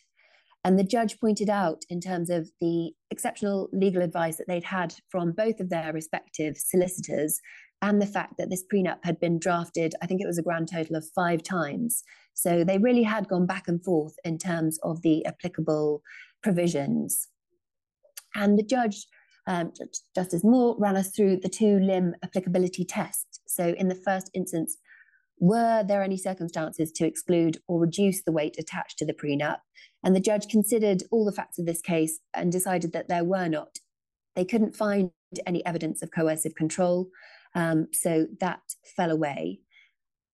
And 0.66 0.78
the 0.78 0.84
judge 0.84 1.20
pointed 1.20 1.50
out, 1.50 1.84
in 1.90 2.02
terms 2.02 2.30
of 2.30 2.50
the 2.60 2.92
exceptional 3.10 3.70
legal 3.72 4.02
advice 4.02 4.38
that 4.38 4.48
they'd 4.48 4.64
had 4.64 4.96
from 5.10 5.32
both 5.32 5.60
of 5.60 5.70
their 5.70 5.94
respective 5.94 6.58
solicitors, 6.58 7.40
and 7.82 8.02
the 8.02 8.08
fact 8.08 8.34
that 8.38 8.50
this 8.50 8.64
prenup 8.74 8.98
had 9.04 9.20
been 9.20 9.38
drafted, 9.38 9.94
I 10.02 10.08
think 10.08 10.22
it 10.22 10.28
was 10.28 10.40
a 10.40 10.44
grand 10.44 10.70
total 10.72 10.96
of 10.96 11.06
five 11.16 11.44
times. 11.44 12.04
So 12.34 12.64
they 12.64 12.80
really 12.80 13.04
had 13.04 13.28
gone 13.28 13.46
back 13.46 13.68
and 13.68 13.84
forth 13.84 14.16
in 14.26 14.40
terms 14.40 14.80
of 14.82 15.04
the 15.04 15.26
applicable 15.26 16.02
provisions. 16.42 17.28
And 18.34 18.58
the 18.58 18.64
judge, 18.64 19.06
um, 19.48 19.72
Justice 20.16 20.44
Moor, 20.44 20.76
ran 20.80 20.96
us 20.96 21.10
through 21.10 21.38
the 21.38 21.50
two 21.50 21.80
limb 21.80 22.16
applicability 22.24 22.86
tests. 22.86 23.40
So 23.48 23.76
in 23.78 23.88
the 23.88 23.96
first 23.96 24.30
instance, 24.34 24.78
were 25.40 25.84
there 25.84 26.02
any 26.02 26.18
circumstances 26.18 26.92
to 26.94 27.06
exclude 27.06 27.58
or 27.68 27.80
reduce 27.80 28.24
the 28.24 28.32
weight 28.32 28.56
attached 28.58 28.98
to 29.00 29.06
the 29.06 29.14
prenup? 29.14 29.58
And 30.04 30.16
the 30.16 30.22
judge 30.22 30.48
considered 30.48 31.04
all 31.12 31.26
the 31.26 31.32
facts 31.32 31.60
of 31.60 31.66
this 31.66 31.82
case 31.82 32.20
and 32.34 32.52
decided 32.52 32.94
that 32.94 33.10
there 33.10 33.24
were 33.24 33.48
not. 33.48 33.80
They 34.36 34.46
couldn't 34.46 34.76
find 34.76 35.12
any 35.46 35.66
evidence 35.66 36.02
of 36.02 36.12
coercive 36.12 36.56
control, 36.56 37.10
um, 37.54 37.88
so 37.92 38.28
that 38.40 38.62
fell 38.96 39.12
away. 39.12 39.60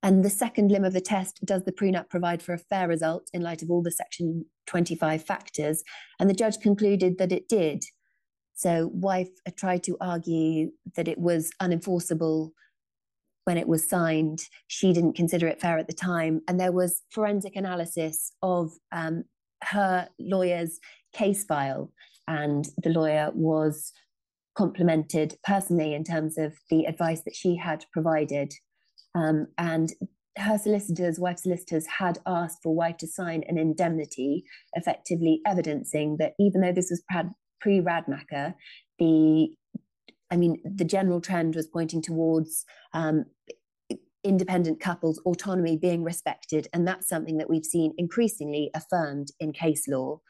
And 0.03 0.25
the 0.25 0.30
second 0.30 0.72
limb 0.72 0.84
of 0.84 0.94
the 0.94 1.01
test 1.01 1.39
does 1.46 1.63
the 1.63 1.72
prenup 1.72 2.10
provide 2.10 2.41
for 2.41 2.53
a 2.53 2.58
fair 2.58 2.88
result 2.88 3.30
in 3.34 3.41
light 3.41 3.62
of 3.62 3.70
all 3.70 3.84
the 3.84 3.91
Section 3.91 4.46
25 4.65 5.24
factors? 5.24 5.84
And 6.20 6.30
the 6.30 6.34
judge 6.34 6.60
concluded 6.60 7.18
that 7.20 7.32
it 7.32 7.48
did. 7.48 7.84
So, 8.62 8.91
wife 8.94 9.30
tried 9.58 9.82
to 9.86 9.98
argue 10.00 10.70
that 10.96 11.08
it 11.08 11.18
was 11.18 11.50
unenforceable 11.60 12.51
when 13.46 13.58
it 13.58 13.68
was 13.68 13.89
signed. 13.89 14.44
She 14.68 14.94
didn't 14.94 15.15
consider 15.15 15.48
it 15.48 15.60
fair 15.60 15.80
at 15.80 15.88
the 15.88 15.96
time. 15.96 16.41
And 16.48 16.60
there 16.60 16.72
was 16.72 17.01
forensic 17.10 17.56
analysis 17.56 18.34
of 18.44 18.74
um, 18.91 19.24
her 19.63 20.10
lawyer's 20.20 20.80
case 21.12 21.44
file. 21.44 21.91
And 22.27 22.68
the 22.84 22.91
lawyer 22.91 23.32
was 23.34 23.91
complimented 24.56 25.38
personally 25.44 25.96
in 25.96 26.03
terms 26.03 26.38
of 26.38 26.53
the 26.70 26.86
advice 26.86 27.22
that 27.22 27.36
she 27.36 27.56
had 27.58 27.86
provided. 27.91 28.53
Um, 29.15 29.48
and 29.58 29.91
her 30.38 30.60
solicitors, 30.60 31.20
wife 31.20 31.39
solicitors, 31.39 31.88
had 31.98 32.20
asked 32.27 32.60
for 32.62 32.75
wife 32.75 32.98
to 32.98 33.08
sign 33.08 33.44
an 33.48 33.58
indemnity, 33.58 34.44
effectively 34.74 35.41
evidencing 35.48 36.18
that 36.18 36.34
even 36.39 36.62
though 36.62 36.72
this 36.72 36.91
was 36.91 37.01
pre 37.62 37.80
Radmacher, 37.80 38.56
the 39.00 39.50
I 40.32 40.38
mean, 40.38 40.62
the 40.63 40.86
general 40.86 41.20
trend 41.20 41.56
was 41.56 41.68
pointing 41.68 42.01
towards 42.01 42.65
um, 42.94 43.25
independent 44.24 44.80
couples' 44.80 45.22
autonomy 45.25 45.77
being 45.77 46.03
respected, 46.03 46.68
and 46.74 46.88
that's 46.88 47.10
something 47.10 47.38
that 47.38 47.50
we've 47.50 47.65
seen 47.65 47.94
increasingly 47.98 48.72
affirmed 48.74 49.27
in 49.39 49.51
case 49.51 49.88
law. 49.88 50.22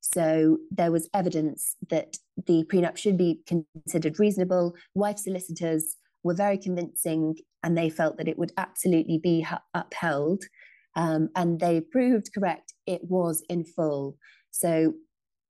So 0.00 0.58
there 0.70 0.90
was 0.90 1.10
evidence 1.12 1.76
that 1.90 2.16
the 2.46 2.64
prenup 2.72 2.96
should 2.96 3.18
be 3.18 3.40
considered 3.46 4.18
reasonable. 4.18 4.74
Wife 4.94 5.18
solicitors 5.18 5.96
were 6.24 6.34
very 6.34 6.56
convincing, 6.56 7.36
and 7.62 7.76
they 7.76 7.90
felt 7.90 8.16
that 8.16 8.28
it 8.28 8.38
would 8.38 8.52
absolutely 8.56 9.18
be 9.18 9.46
upheld. 9.74 10.44
Um, 10.96 11.28
and 11.36 11.60
they 11.60 11.82
proved 11.82 12.32
correct; 12.32 12.72
it 12.86 13.02
was 13.04 13.42
in 13.50 13.64
full. 13.64 14.16
So 14.50 14.94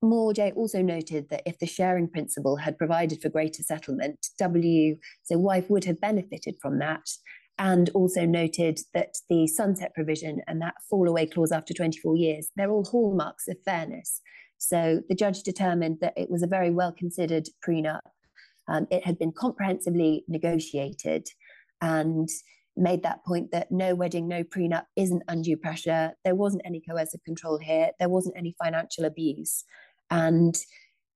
Moor 0.02 0.32
J 0.32 0.52
also 0.52 0.80
noted 0.80 1.28
that 1.28 1.42
if 1.44 1.58
the 1.58 1.66
sharing 1.66 2.08
principle 2.08 2.56
had 2.56 2.78
provided 2.78 3.20
for 3.20 3.28
greater 3.28 3.62
settlement, 3.62 4.28
W, 4.38 4.96
so 5.22 5.38
wife 5.38 5.68
would 5.68 5.84
have 5.84 6.00
benefited 6.00 6.56
from 6.60 6.78
that. 6.78 7.06
And 7.58 7.90
also 7.90 8.24
noted 8.24 8.80
that 8.94 9.16
the 9.28 9.46
sunset 9.46 9.92
provision 9.94 10.40
and 10.46 10.62
that 10.62 10.76
fall 10.88 11.06
away 11.06 11.26
clause 11.26 11.52
after 11.52 11.74
24 11.74 12.16
years, 12.16 12.48
they're 12.56 12.70
all 12.70 12.86
hallmarks 12.86 13.46
of 13.48 13.58
fairness. 13.66 14.22
So 14.56 15.02
the 15.10 15.14
judge 15.14 15.42
determined 15.42 15.98
that 16.00 16.14
it 16.16 16.30
was 16.30 16.42
a 16.42 16.46
very 16.46 16.70
well 16.70 16.92
considered 16.92 17.48
prenup. 17.66 18.00
Um, 18.68 18.86
it 18.90 19.04
had 19.04 19.18
been 19.18 19.32
comprehensively 19.32 20.24
negotiated 20.26 21.28
and 21.82 22.28
made 22.76 23.02
that 23.02 23.24
point 23.26 23.50
that 23.52 23.70
no 23.70 23.94
wedding, 23.94 24.26
no 24.26 24.42
prenup 24.42 24.84
isn't 24.96 25.22
undue 25.28 25.56
pressure. 25.56 26.12
There 26.24 26.34
wasn't 26.34 26.62
any 26.64 26.80
coercive 26.88 27.24
control 27.24 27.58
here. 27.58 27.90
There 27.98 28.08
wasn't 28.08 28.38
any 28.38 28.54
financial 28.62 29.04
abuse. 29.04 29.64
And 30.10 30.56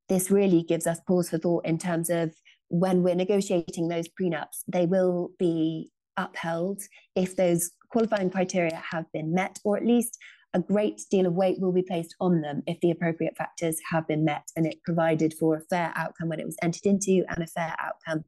this 0.08 0.30
really 0.30 0.62
gives 0.62 0.86
us 0.86 1.00
pause 1.06 1.30
for 1.30 1.38
thought 1.38 1.66
in 1.66 1.78
terms 1.78 2.10
of 2.10 2.34
when 2.68 3.02
we're 3.02 3.14
negotiating 3.14 3.88
those 3.88 4.08
prenups, 4.08 4.62
they 4.68 4.86
will 4.86 5.30
be 5.38 5.90
upheld 6.16 6.80
if 7.14 7.36
those 7.36 7.70
qualifying 7.90 8.30
criteria 8.30 8.82
have 8.90 9.06
been 9.12 9.32
met, 9.34 9.58
or 9.64 9.76
at 9.76 9.86
least 9.86 10.18
a 10.54 10.60
great 10.60 11.00
deal 11.10 11.26
of 11.26 11.34
weight 11.34 11.60
will 11.60 11.72
be 11.72 11.82
placed 11.82 12.14
on 12.20 12.40
them 12.40 12.62
if 12.66 12.78
the 12.80 12.90
appropriate 12.90 13.36
factors 13.36 13.76
have 13.90 14.06
been 14.06 14.24
met 14.24 14.48
and 14.56 14.66
it 14.66 14.82
provided 14.84 15.34
for 15.34 15.56
a 15.56 15.60
fair 15.60 15.92
outcome 15.96 16.28
when 16.28 16.38
it 16.38 16.46
was 16.46 16.56
entered 16.62 16.86
into 16.86 17.24
and 17.28 17.42
a 17.42 17.46
fair 17.46 17.74
outcome 17.80 18.24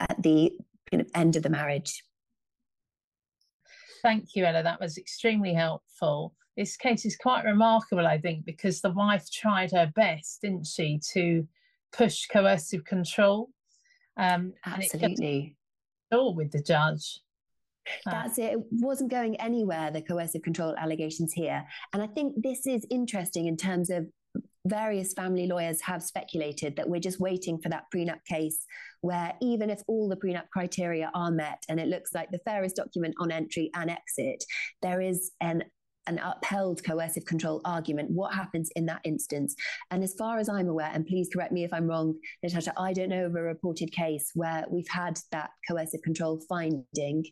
at 0.00 0.20
the 0.22 0.52
kind 0.90 1.00
of 1.00 1.08
end 1.14 1.36
of 1.36 1.42
the 1.42 1.48
marriage. 1.48 2.02
Thank 4.02 4.34
you, 4.34 4.44
Ella. 4.44 4.62
That 4.62 4.80
was 4.80 4.98
extremely 4.98 5.54
helpful 5.54 6.34
this 6.58 6.76
case 6.76 7.06
is 7.06 7.16
quite 7.16 7.44
remarkable, 7.44 8.04
I 8.04 8.18
think, 8.18 8.44
because 8.44 8.80
the 8.80 8.90
wife 8.90 9.30
tried 9.30 9.70
her 9.70 9.92
best, 9.94 10.42
didn't 10.42 10.66
she, 10.66 11.00
to 11.12 11.46
push 11.92 12.26
coercive 12.26 12.84
control. 12.84 13.50
Um, 14.16 14.52
Absolutely. 14.66 15.56
all 16.10 16.34
with 16.34 16.50
the 16.50 16.60
judge. 16.60 17.20
Uh, 18.04 18.10
That's 18.10 18.38
it. 18.38 18.54
It 18.54 18.58
wasn't 18.72 19.12
going 19.12 19.40
anywhere, 19.40 19.92
the 19.92 20.02
coercive 20.02 20.42
control 20.42 20.74
allegations 20.76 21.32
here. 21.32 21.64
And 21.94 22.02
I 22.02 22.08
think 22.08 22.34
this 22.42 22.66
is 22.66 22.84
interesting 22.90 23.46
in 23.46 23.56
terms 23.56 23.88
of 23.88 24.08
various 24.66 25.12
family 25.12 25.46
lawyers 25.46 25.80
have 25.82 26.02
speculated 26.02 26.74
that 26.76 26.88
we're 26.88 27.00
just 27.00 27.20
waiting 27.20 27.58
for 27.58 27.68
that 27.68 27.84
prenup 27.94 28.22
case 28.28 28.66
where 29.00 29.32
even 29.40 29.70
if 29.70 29.80
all 29.86 30.08
the 30.08 30.16
prenup 30.16 30.48
criteria 30.50 31.08
are 31.14 31.30
met 31.30 31.62
and 31.68 31.78
it 31.78 31.86
looks 31.86 32.12
like 32.14 32.30
the 32.32 32.40
fairest 32.40 32.76
document 32.76 33.14
on 33.20 33.30
entry 33.30 33.70
and 33.74 33.90
exit, 33.90 34.44
there 34.82 35.00
is 35.00 35.30
an 35.40 35.62
an 36.08 36.18
upheld 36.18 36.82
coercive 36.82 37.24
control 37.24 37.60
argument, 37.64 38.10
what 38.10 38.34
happens 38.34 38.70
in 38.76 38.86
that 38.86 39.00
instance? 39.04 39.54
And 39.90 40.02
as 40.02 40.14
far 40.14 40.38
as 40.38 40.48
I'm 40.48 40.68
aware, 40.68 40.90
and 40.92 41.06
please 41.06 41.28
correct 41.32 41.52
me 41.52 41.64
if 41.64 41.72
I'm 41.72 41.86
wrong, 41.86 42.14
Natasha, 42.42 42.72
I 42.76 42.92
don't 42.92 43.10
know 43.10 43.26
of 43.26 43.36
a 43.36 43.42
reported 43.42 43.92
case 43.92 44.30
where 44.34 44.64
we've 44.70 44.88
had 44.88 45.20
that 45.32 45.50
coercive 45.68 46.02
control 46.02 46.40
finding. 46.48 47.24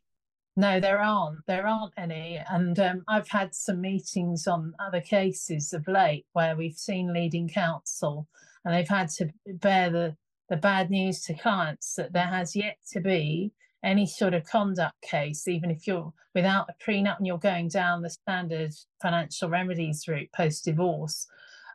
No, 0.57 0.81
there 0.81 1.01
aren't. 1.01 1.45
There 1.47 1.67
aren't 1.67 1.93
any. 1.99 2.41
And 2.51 2.79
um, 2.79 3.03
I've 3.09 3.29
had 3.29 3.55
some 3.55 3.81
meetings 3.81 4.47
on 4.47 4.75
other 4.79 5.01
cases 5.01 5.73
of 5.73 5.87
late 5.87 6.27
where 6.33 6.57
we've 6.57 6.79
seen 6.79 7.13
leading 7.13 7.49
counsel 7.49 8.27
and 8.65 8.75
they've 8.75 8.89
had 8.89 9.09
to 9.11 9.29
bear 9.47 9.91
the, 9.91 10.17
the 10.49 10.57
bad 10.57 10.91
news 10.91 11.23
to 11.23 11.35
clients 11.35 11.95
that 11.95 12.13
there 12.13 12.27
has 12.27 12.57
yet 12.57 12.79
to 12.93 13.01
be 13.01 13.53
any 13.85 14.07
sort 14.07 14.35
of 14.35 14.45
conduct 14.45 15.01
case, 15.03 15.47
even 15.49 15.71
if 15.71 15.87
you're 15.87 16.13
without 16.35 16.69
a 16.69 16.85
prenup 16.85 17.19
and 17.19 17.27
you're 17.27 17.39
going 17.39 17.69
down 17.69 18.03
the 18.03 18.11
standard 18.11 18.73
financial 19.01 19.49
remedies 19.49 20.07
route 20.09 20.31
post 20.35 20.65
divorce, 20.65 21.27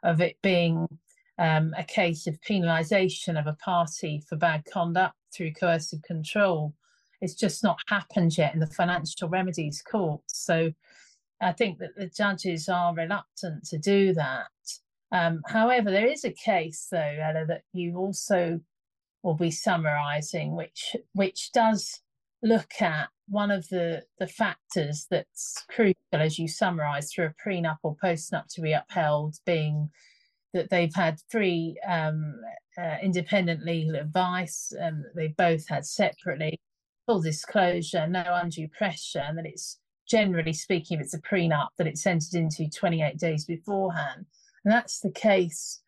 of 0.04 0.22
it 0.22 0.38
being 0.42 0.88
um, 1.38 1.74
a 1.78 1.84
case 1.84 2.28
of 2.28 2.40
penalisation 2.42 3.40
of 3.40 3.48
a 3.48 3.54
party 3.54 4.22
for 4.28 4.36
bad 4.36 4.64
conduct 4.66 5.16
through 5.34 5.54
coercive 5.54 6.02
control. 6.04 6.74
It's 7.22 7.36
just 7.36 7.64
not 7.64 7.80
happened 7.88 8.38
yet 8.38 8.54
in 8.54 8.60
the 8.60 8.68
financial 8.68 9.30
remedies 9.30 9.82
courts. 9.82 10.40
So 10.46 10.72
I 11.40 11.52
think 11.54 11.80
that 11.80 11.96
the 11.96 12.08
judges 12.08 12.70
are 12.70 12.94
reluctant 12.94 13.66
to 13.66 13.78
do 13.78 14.14
that. 14.14 14.48
Um, 15.12 15.42
however, 15.48 15.92
there 15.92 16.08
is 16.08 16.24
a 16.24 16.32
case, 16.32 16.88
though, 16.92 16.98
Ella, 16.98 17.46
that 17.48 17.64
you 17.74 17.98
also 17.98 18.60
will 19.24 19.36
be 19.36 19.52
summarising, 19.52 20.56
which 20.56 20.96
which 21.14 21.52
does 21.52 22.02
look 22.44 22.82
at 22.82 23.10
one 23.28 23.52
of 23.52 23.68
the 23.70 24.04
the 24.20 24.28
factors 24.28 25.08
that's 25.10 25.64
crucial 25.70 25.96
as 26.14 26.40
you 26.40 26.48
summarise 26.48 27.12
through 27.12 27.26
a 27.26 27.50
prenup 27.50 27.78
or 27.84 27.96
postnup 28.04 28.48
to 28.50 28.62
be 28.62 28.74
upheld, 28.74 29.36
being 29.46 29.90
that 30.54 30.70
they've 30.70 30.94
had 30.96 31.20
three 31.32 31.78
um, 31.88 32.36
uh, 32.78 32.98
independent 33.02 33.64
legal 33.64 33.96
advice, 33.96 34.74
and 34.78 35.06
they 35.16 35.30
both 35.30 35.68
had 35.68 35.86
separately 35.86 36.60
full 37.06 37.22
disclosure, 37.22 38.08
no 38.08 38.24
undue 38.28 38.68
pressure, 38.68 39.20
and 39.20 39.38
that 39.38 39.46
it's 39.46 39.80
generally 40.08 40.54
speaking, 40.54 40.98
if 40.98 41.06
it's 41.06 41.14
a 41.14 41.22
prenup, 41.22 41.70
that 41.78 41.88
it's 41.88 42.06
entered 42.06 42.34
into 42.34 42.70
28 42.70 43.18
days 43.18 43.46
beforehand. 43.46 44.26
And 44.66 44.74
that's 44.74 45.00
the 45.00 45.12
case 45.12 45.82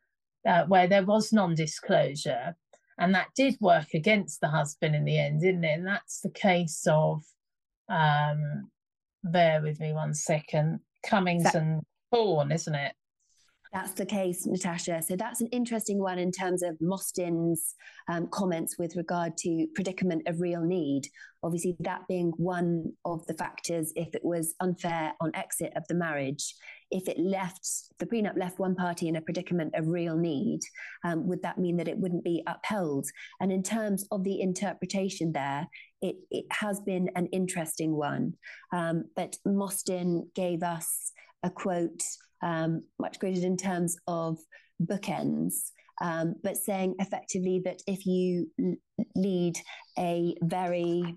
uh, 0.47 0.63
where 0.65 0.87
there 0.87 1.03
was 1.03 1.33
non 1.33 1.55
disclosure 1.55 2.55
and 2.97 3.13
that 3.15 3.27
did 3.35 3.57
work 3.59 3.93
against 3.93 4.41
the 4.41 4.47
husband 4.47 4.95
in 4.95 5.05
the 5.05 5.17
end, 5.19 5.41
didn't 5.41 5.63
it? 5.63 5.79
And 5.79 5.87
that's 5.87 6.21
the 6.21 6.29
case 6.31 6.85
of, 6.89 7.23
um, 7.89 8.69
bear 9.23 9.61
with 9.61 9.79
me 9.79 9.93
one 9.93 10.13
second, 10.13 10.79
Cummings 11.05 11.43
that, 11.43 11.55
and 11.55 11.81
Fawn, 12.11 12.51
isn't 12.51 12.75
it? 12.75 12.93
That's 13.73 13.93
the 13.93 14.05
case, 14.05 14.45
Natasha. 14.45 15.01
So 15.01 15.15
that's 15.15 15.41
an 15.41 15.47
interesting 15.47 15.97
one 15.97 16.19
in 16.19 16.31
terms 16.31 16.61
of 16.61 16.77
Mostyn's 16.79 17.73
um, 18.07 18.27
comments 18.27 18.77
with 18.77 18.95
regard 18.95 19.35
to 19.37 19.65
predicament 19.73 20.27
of 20.27 20.41
real 20.41 20.61
need. 20.61 21.07
Obviously, 21.41 21.75
that 21.79 22.07
being 22.07 22.31
one 22.37 22.93
of 23.03 23.25
the 23.25 23.33
factors 23.33 23.91
if 23.95 24.13
it 24.13 24.23
was 24.23 24.53
unfair 24.59 25.13
on 25.19 25.31
exit 25.33 25.73
of 25.75 25.87
the 25.87 25.95
marriage. 25.95 26.53
If 26.91 27.07
it 27.07 27.17
left, 27.17 27.67
the 27.97 28.05
prenup 28.05 28.37
left 28.37 28.59
one 28.59 28.75
party 28.75 29.07
in 29.07 29.15
a 29.15 29.21
predicament 29.21 29.73
of 29.73 29.87
real 29.87 30.15
need, 30.15 30.59
um, 31.03 31.27
would 31.27 31.41
that 31.41 31.57
mean 31.57 31.77
that 31.77 31.87
it 31.87 31.97
wouldn't 31.97 32.23
be 32.23 32.43
upheld? 32.45 33.07
And 33.41 33.51
in 33.51 33.63
terms 33.63 34.05
of 34.11 34.23
the 34.23 34.39
interpretation 34.39 35.31
there, 35.31 35.67
it, 35.99 36.17
it 36.29 36.45
has 36.51 36.79
been 36.81 37.09
an 37.15 37.25
interesting 37.31 37.95
one. 37.95 38.35
Um, 38.71 39.05
but 39.15 39.37
Mostyn 39.47 40.29
gave 40.35 40.61
us 40.61 41.11
a 41.41 41.49
quote 41.49 42.03
um, 42.43 42.83
much 42.99 43.19
greater 43.19 43.45
in 43.45 43.57
terms 43.57 43.95
of 44.07 44.37
bookends, 44.81 45.71
um, 46.01 46.35
but 46.43 46.57
saying 46.57 46.95
effectively 46.99 47.61
that 47.65 47.81
if 47.87 48.05
you 48.05 48.51
lead 49.15 49.55
a 49.97 50.35
very 50.41 51.15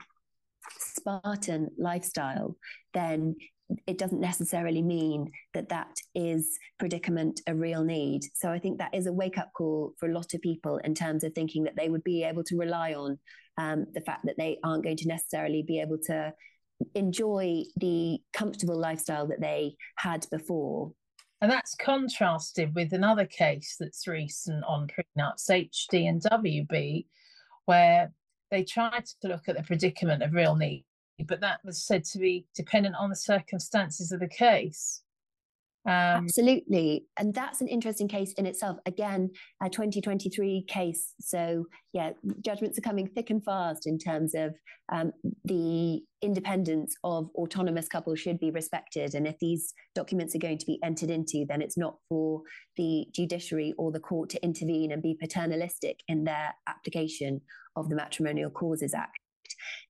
Spartan 0.79 1.69
lifestyle, 1.79 2.57
then 2.95 3.37
it 3.87 3.99
doesn't 3.99 4.21
necessarily 4.21 4.83
mean 4.83 5.31
that 5.55 5.69
that 5.69 5.97
is 6.15 6.57
predicament 6.79 7.41
a 7.47 7.55
real 7.55 7.83
need. 7.83 8.23
So 8.35 8.51
I 8.51 8.59
think 8.59 8.79
that 8.79 8.95
is 8.95 9.07
a 9.07 9.13
wake 9.13 9.39
up 9.39 9.51
call 9.57 9.93
for 9.99 10.09
a 10.09 10.15
lot 10.15 10.35
of 10.35 10.41
people 10.41 10.79
in 10.79 10.95
terms 10.95 11.25
of 11.25 11.33
thinking 11.35 11.65
that 11.65 11.77
they 11.77 11.89
would 11.89 12.05
be 12.05 12.23
able 12.23 12.45
to 12.45 12.57
rely 12.57 12.95
on 12.95 13.19
um, 13.59 13.87
the 13.93 14.01
fact 14.01 14.27
that 14.27 14.37
they 14.39 14.59
aren't 14.63 14.85
going 14.85 14.97
to 14.99 15.09
necessarily 15.09 15.65
be 15.67 15.81
able 15.81 15.99
to 16.07 16.33
enjoy 16.95 17.63
the 17.77 18.19
comfortable 18.33 18.79
lifestyle 18.79 19.27
that 19.29 19.41
they 19.41 19.77
had 19.97 20.27
before. 20.31 20.93
And 21.41 21.51
that's 21.51 21.75
contrasted 21.75 22.75
with 22.75 22.93
another 22.93 23.27
case 23.27 23.77
that's 23.79 24.09
recent 24.09 24.65
on 24.65 24.89
prenups, 24.89 25.51
HD 25.51 26.09
and 26.09 26.23
WB, 26.23 27.07
where 27.67 28.13
they 28.51 28.65
tried 28.65 29.05
to 29.21 29.29
look 29.29 29.49
at 29.49 29.57
the 29.57 29.63
predicament 29.63 30.23
of 30.23 30.33
real 30.33 30.57
need, 30.57 30.85
but 31.27 31.41
that 31.41 31.61
was 31.65 31.85
said 31.85 32.05
to 32.05 32.19
be 32.19 32.47
dependent 32.55 32.95
on 32.97 33.11
the 33.11 33.17
circumstances 33.17 34.13
of 34.13 34.21
the 34.21 34.29
case. 34.29 35.03
Um, 35.87 36.25
Absolutely. 36.25 37.07
And 37.17 37.33
that's 37.33 37.61
an 37.61 37.69
interesting 37.69 38.09
case 38.09 38.33
in 38.33 38.47
itself. 38.47 38.79
Again, 38.87 39.31
a 39.63 39.71
2023 39.71 40.65
case. 40.67 41.15
So, 41.21 41.65
yeah, 41.93 42.11
judgments 42.45 42.77
are 42.77 42.83
coming 42.83 43.07
thick 43.07 43.31
and 43.31 43.45
fast 43.45 43.87
in 43.87 43.97
terms 43.99 44.35
of 44.35 44.55
um, 44.93 45.13
the 45.45 46.03
independence 46.23 46.97
of 47.05 47.31
autonomous 47.37 47.87
couples 47.87 48.19
should 48.19 48.41
be 48.41 48.51
respected. 48.51 49.15
And 49.15 49.29
if 49.29 49.39
these 49.39 49.75
documents 49.95 50.35
are 50.35 50.41
going 50.41 50.59
to 50.59 50.67
be 50.67 50.81
entered 50.83 51.11
into, 51.11 51.45
then 51.49 51.63
it's 51.63 51.79
not 51.79 51.99
for 52.09 52.43
the 52.77 53.07
judiciary 53.15 53.73
or 53.79 53.93
the 53.93 54.01
court 54.01 54.29
to 54.31 54.43
intervene 54.43 54.91
and 54.91 55.03
be 55.03 55.15
paternalistic 55.15 56.01
in 56.09 56.25
their 56.25 56.55
application 56.69 57.41
of 57.77 57.89
the 57.91 57.97
Matrimonial 57.97 58.51
Causes 58.51 58.93
Act. 58.93 59.19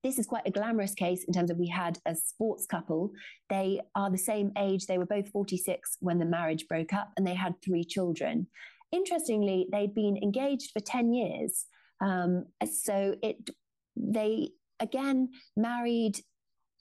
This 0.03 0.19
is 0.19 0.27
quite 0.27 0.47
a 0.47 0.51
glamorous 0.51 0.95
case 0.95 1.25
in 1.25 1.33
terms 1.33 1.51
of 1.51 1.59
we 1.59 1.69
had 1.69 1.99
a 2.07 2.15
sports 2.15 2.67
couple. 2.67 3.13
They 3.49 3.81
are 3.95 4.11
the 4.11 4.19
same 4.19 4.53
age. 4.59 4.87
They 4.87 4.99
were 4.99 5.07
both 5.07 5.29
46 5.29 5.99
when 6.01 6.19
the 6.19 6.25
marriage 6.25 6.67
broke 6.69 6.93
up 6.93 7.13
and 7.17 7.27
they 7.27 7.35
had 7.35 7.55
three 7.63 7.85
children. 7.85 8.47
Interestingly, 8.93 9.67
they'd 9.73 9.95
been 9.95 10.17
engaged 10.17 10.71
for 10.73 10.81
10 10.81 11.13
years. 11.13 11.67
Um, 12.01 12.47
so 12.71 13.17
it 13.23 13.51
they 13.97 14.51
again 14.81 15.31
married 15.57 16.21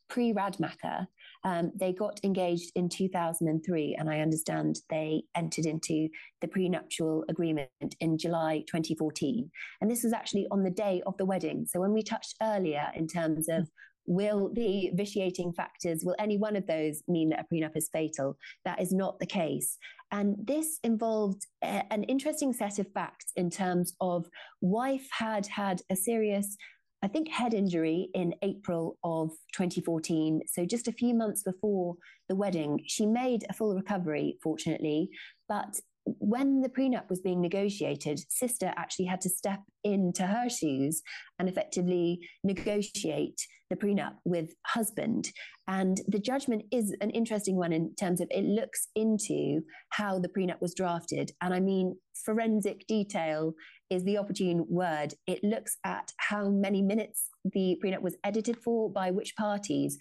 pre 0.10 0.34
Radmacher. 0.34 1.08
Um, 1.46 1.72
they 1.75 1.94
got 1.94 2.20
engaged 2.24 2.72
in 2.75 2.90
2003, 2.90 3.96
and 3.98 4.10
I 4.10 4.20
understand 4.20 4.80
they 4.90 5.24
entered 5.36 5.68
into 5.68 6.10
the 6.42 6.48
prenuptial 6.48 7.24
agreement 7.30 7.70
in 8.00 8.18
July 8.18 8.64
2014. 8.68 9.50
And 9.80 9.90
this 9.90 10.04
was 10.04 10.12
actually 10.12 10.48
on 10.50 10.64
the 10.64 10.72
day 10.72 11.04
of 11.06 11.16
the 11.18 11.25
wedding. 11.25 11.68
So 11.70 11.80
when 11.80 11.94
we 11.94 12.02
touched 12.02 12.36
earlier 12.42 12.88
in 12.96 13.08
terms 13.08 13.48
of 13.48 13.70
will 14.08 14.52
the 14.54 14.92
vitiating 14.94 15.54
factors, 15.54 16.04
will 16.04 16.16
any 16.20 16.38
one 16.38 16.56
of 16.56 16.66
those 16.66 17.04
mean 17.08 17.30
that 17.30 17.40
a 17.40 17.54
prenup 17.54 17.75
is 17.75 17.90
fatal? 17.94 18.38
That 18.64 18.82
is 18.82 18.92
not 18.92 19.20
the 19.20 19.25
case. 19.25 19.78
And 20.12 20.36
this 20.44 20.80
involved 20.84 21.46
a, 21.64 21.84
an 21.92 22.04
interesting 22.04 22.54
set 22.54 22.80
of 22.80 22.92
facts 22.92 23.31
in 23.36 23.50
terms 23.50 23.94
of 24.01 24.27
wife 24.62 25.08
had 25.12 25.46
had 25.48 25.81
a 25.92 25.96
serious 25.96 26.58
I 27.03 27.08
think, 27.08 27.29
head 27.29 27.53
injury 27.53 28.10
in 28.14 28.34
April 28.42 28.98
of 29.03 29.31
2014. 29.53 30.42
So 30.51 30.66
just 30.66 30.88
a 30.88 30.94
few 30.94 31.14
months 31.14 31.44
before 31.44 31.96
the 32.29 32.36
wedding, 32.36 32.81
she 32.88 33.05
made 33.05 33.46
a 33.50 33.53
full 33.53 33.75
recovery, 33.75 34.38
fortunately. 34.42 35.10
But 35.48 35.79
when 36.05 36.61
the 36.61 36.70
prenup 36.70 37.09
was 37.09 37.22
being 37.22 37.41
negotiated, 37.41 38.20
sister 38.29 38.74
actually 38.77 39.05
had 39.05 39.22
to 39.22 39.29
step 39.29 39.59
into 39.83 40.25
her 40.25 40.50
shoes 40.50 41.01
and 41.39 41.50
effectively 41.50 42.20
negotiate 42.44 43.41
the 43.70 43.75
prenup 43.75 44.13
with 44.24 44.53
husband. 44.68 45.31
And 45.68 46.00
the 46.07 46.20
judgment 46.20 46.63
is 46.72 46.96
an 47.01 47.09
interesting 47.09 47.55
one 47.55 47.74
in 47.74 47.96
terms 47.96 48.22
of 48.22 48.27
it 48.29 48.46
looks 48.46 48.87
into 48.96 49.61
how 49.89 50.20
the 50.20 50.29
prenup 50.29 50.61
was 50.61 50.75
drafted. 50.75 51.31
And 51.41 51.53
I 51.53 51.59
mean, 51.59 51.96
forensic 52.24 52.85
detail 52.87 53.53
is 53.89 54.03
the 54.03 54.18
opportune 54.18 54.65
word. 54.70 55.13
It 55.25 55.44
looks 55.44 55.77
at 55.83 56.11
how 56.18 56.50
many 56.50 56.81
minutes 56.83 57.29
the 57.46 57.79
prenup 57.83 58.01
was 58.01 58.18
edited 58.24 58.57
for 58.63 58.91
by 58.91 59.09
which 59.09 59.35
parties 59.35 59.98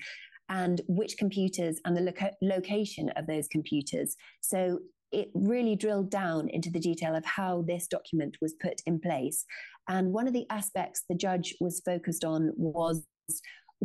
and 0.51 0.83
which 0.87 1.17
computers 1.17 1.81
and 1.87 1.97
the 1.97 2.03
loca- 2.03 2.35
location 2.43 3.09
of 3.17 3.27
those 3.27 3.49
computers. 3.49 4.15
So 4.43 4.81
it 5.15 5.31
really 5.35 5.77
drilled 5.77 6.11
down 6.11 6.49
into 6.49 6.71
the 6.71 6.81
detail 6.81 7.15
of 7.15 7.25
how 7.25 7.63
this 7.63 7.87
document 7.87 8.37
was 8.43 8.55
put 8.61 8.81
in 8.87 9.01
place. 9.01 9.45
And 9.89 10.13
one 10.13 10.27
of 10.27 10.33
the 10.33 10.47
aspects 10.51 11.05
the 11.09 11.15
judge 11.15 11.55
was 11.61 11.81
focused 11.85 12.25
on 12.25 12.53
was 12.57 13.05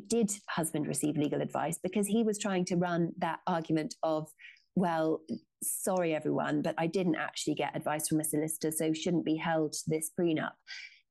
did 0.07 0.31
husband 0.49 0.87
receive 0.87 1.17
legal 1.17 1.41
advice? 1.41 1.77
Because 1.81 2.07
he 2.07 2.23
was 2.23 2.39
trying 2.39 2.65
to 2.65 2.75
run 2.75 3.11
that 3.17 3.39
argument 3.47 3.95
of, 4.01 4.27
well, 4.75 5.21
sorry, 5.61 6.15
everyone, 6.15 6.61
but 6.61 6.75
I 6.77 6.87
didn't 6.87 7.15
actually 7.15 7.55
get 7.55 7.75
advice 7.75 8.07
from 8.07 8.19
a 8.19 8.23
solicitor, 8.23 8.71
so 8.71 8.93
shouldn't 8.93 9.25
be 9.25 9.35
held 9.35 9.73
to 9.73 9.83
this 9.87 10.11
prenup. 10.19 10.51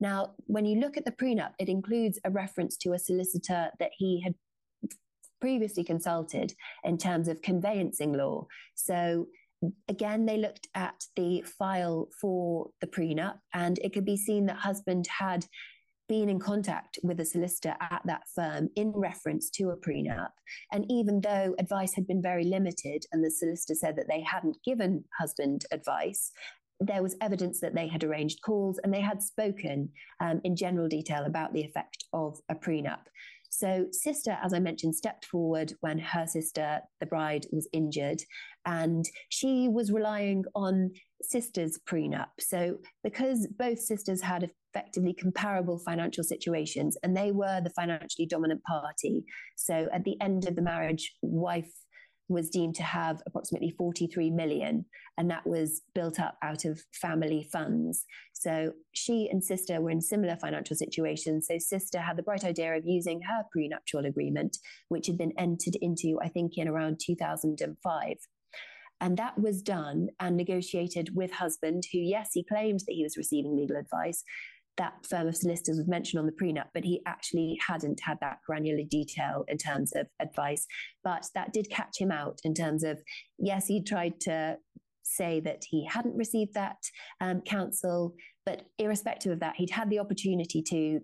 Now, 0.00 0.34
when 0.46 0.64
you 0.64 0.80
look 0.80 0.96
at 0.96 1.04
the 1.04 1.12
prenup, 1.12 1.52
it 1.58 1.68
includes 1.68 2.18
a 2.24 2.30
reference 2.30 2.76
to 2.78 2.92
a 2.92 2.98
solicitor 2.98 3.70
that 3.78 3.90
he 3.96 4.22
had 4.22 4.34
previously 5.40 5.84
consulted 5.84 6.54
in 6.84 6.98
terms 6.98 7.28
of 7.28 7.42
conveyancing 7.42 8.12
law. 8.12 8.46
So 8.74 9.26
again, 9.88 10.26
they 10.26 10.38
looked 10.38 10.68
at 10.74 11.04
the 11.16 11.42
file 11.42 12.08
for 12.20 12.70
the 12.80 12.86
prenup, 12.86 13.38
and 13.54 13.78
it 13.78 13.92
could 13.92 14.04
be 14.04 14.16
seen 14.16 14.46
that 14.46 14.56
husband 14.56 15.06
had 15.06 15.46
been 16.08 16.28
in 16.28 16.38
contact 16.40 16.98
with 17.02 17.20
a 17.20 17.24
solicitor 17.24 17.74
at 17.80 18.00
that 18.06 18.22
firm 18.34 18.70
in 18.76 18.92
reference 18.94 19.50
to 19.50 19.70
a 19.70 19.76
prenup. 19.76 20.30
And 20.72 20.90
even 20.90 21.20
though 21.20 21.54
advice 21.58 21.94
had 21.94 22.06
been 22.06 22.22
very 22.22 22.44
limited 22.44 23.04
and 23.12 23.22
the 23.22 23.30
solicitor 23.30 23.74
said 23.74 23.96
that 23.96 24.08
they 24.08 24.22
hadn't 24.22 24.56
given 24.64 25.04
husband 25.18 25.66
advice, 25.70 26.32
there 26.80 27.02
was 27.02 27.16
evidence 27.20 27.60
that 27.60 27.74
they 27.74 27.88
had 27.88 28.04
arranged 28.04 28.40
calls 28.42 28.78
and 28.82 28.94
they 28.94 29.00
had 29.00 29.22
spoken 29.22 29.90
um, 30.20 30.40
in 30.44 30.56
general 30.56 30.88
detail 30.88 31.24
about 31.24 31.52
the 31.52 31.62
effect 31.62 32.04
of 32.12 32.38
a 32.48 32.54
prenup. 32.54 33.00
So, 33.50 33.86
sister, 33.92 34.36
as 34.42 34.52
I 34.52 34.58
mentioned, 34.58 34.94
stepped 34.94 35.24
forward 35.24 35.72
when 35.80 35.98
her 35.98 36.26
sister, 36.26 36.80
the 37.00 37.06
bride, 37.06 37.46
was 37.50 37.68
injured, 37.72 38.22
and 38.66 39.04
she 39.30 39.68
was 39.68 39.90
relying 39.90 40.44
on 40.54 40.90
sister's 41.22 41.78
prenup. 41.88 42.28
So, 42.40 42.78
because 43.02 43.48
both 43.58 43.78
sisters 43.78 44.22
had 44.22 44.50
effectively 44.74 45.14
comparable 45.14 45.78
financial 45.78 46.22
situations 46.22 46.96
and 47.02 47.16
they 47.16 47.32
were 47.32 47.60
the 47.62 47.70
financially 47.70 48.26
dominant 48.26 48.62
party, 48.64 49.24
so 49.56 49.88
at 49.92 50.04
the 50.04 50.20
end 50.20 50.46
of 50.46 50.56
the 50.56 50.62
marriage, 50.62 51.14
wife 51.22 51.70
was 52.28 52.50
deemed 52.50 52.74
to 52.76 52.82
have 52.82 53.22
approximately 53.26 53.70
43 53.70 54.30
million, 54.30 54.84
and 55.16 55.30
that 55.30 55.46
was 55.46 55.82
built 55.94 56.20
up 56.20 56.36
out 56.42 56.64
of 56.64 56.82
family 56.92 57.42
funds. 57.50 58.04
So 58.34 58.72
she 58.92 59.28
and 59.30 59.42
sister 59.42 59.80
were 59.80 59.90
in 59.90 60.00
similar 60.00 60.36
financial 60.36 60.76
situations. 60.76 61.46
So 61.48 61.58
sister 61.58 62.00
had 62.00 62.16
the 62.16 62.22
bright 62.22 62.44
idea 62.44 62.76
of 62.76 62.86
using 62.86 63.22
her 63.22 63.44
prenuptial 63.50 64.04
agreement, 64.04 64.58
which 64.88 65.06
had 65.06 65.18
been 65.18 65.32
entered 65.38 65.76
into, 65.80 66.18
I 66.22 66.28
think, 66.28 66.58
in 66.58 66.68
around 66.68 67.00
2005. 67.04 68.16
And 69.00 69.16
that 69.16 69.38
was 69.38 69.62
done 69.62 70.08
and 70.18 70.36
negotiated 70.36 71.14
with 71.14 71.30
husband, 71.32 71.84
who, 71.92 71.98
yes, 71.98 72.30
he 72.34 72.42
claimed 72.44 72.80
that 72.80 72.94
he 72.94 73.04
was 73.04 73.16
receiving 73.16 73.56
legal 73.56 73.76
advice, 73.76 74.24
that 74.78 74.94
firm 75.08 75.28
of 75.28 75.36
solicitors 75.36 75.76
was 75.76 75.88
mentioned 75.88 76.20
on 76.20 76.26
the 76.26 76.32
prenup, 76.32 76.68
but 76.72 76.84
he 76.84 77.02
actually 77.06 77.58
hadn't 77.66 78.00
had 78.00 78.18
that 78.20 78.38
granular 78.46 78.84
detail 78.88 79.44
in 79.48 79.58
terms 79.58 79.92
of 79.94 80.06
advice. 80.20 80.66
But 81.04 81.26
that 81.34 81.52
did 81.52 81.68
catch 81.70 81.98
him 81.98 82.10
out 82.10 82.38
in 82.44 82.54
terms 82.54 82.84
of, 82.84 82.98
yes, 83.38 83.66
he 83.66 83.82
tried 83.82 84.20
to 84.20 84.56
say 85.02 85.40
that 85.40 85.64
he 85.68 85.84
hadn't 85.86 86.16
received 86.16 86.54
that 86.54 86.76
um, 87.20 87.40
counsel, 87.42 88.14
but 88.46 88.62
irrespective 88.78 89.32
of 89.32 89.40
that, 89.40 89.56
he'd 89.56 89.70
had 89.70 89.90
the 89.90 89.98
opportunity 89.98 90.62
to 90.62 91.00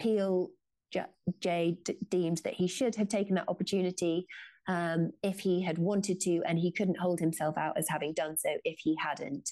Peel. 0.00 0.50
J 1.40 1.76
deemed 2.08 2.38
that 2.44 2.54
he 2.54 2.66
should 2.66 2.94
have 2.94 3.08
taken 3.08 3.34
that 3.34 3.48
opportunity 3.48 4.26
um, 4.68 5.10
if 5.22 5.38
he 5.40 5.60
had 5.62 5.76
wanted 5.76 6.18
to, 6.20 6.40
and 6.46 6.58
he 6.58 6.72
couldn't 6.72 6.98
hold 6.98 7.20
himself 7.20 7.58
out 7.58 7.76
as 7.76 7.88
having 7.90 8.14
done 8.14 8.38
so 8.38 8.50
if 8.64 8.78
he 8.78 8.96
hadn't. 8.98 9.50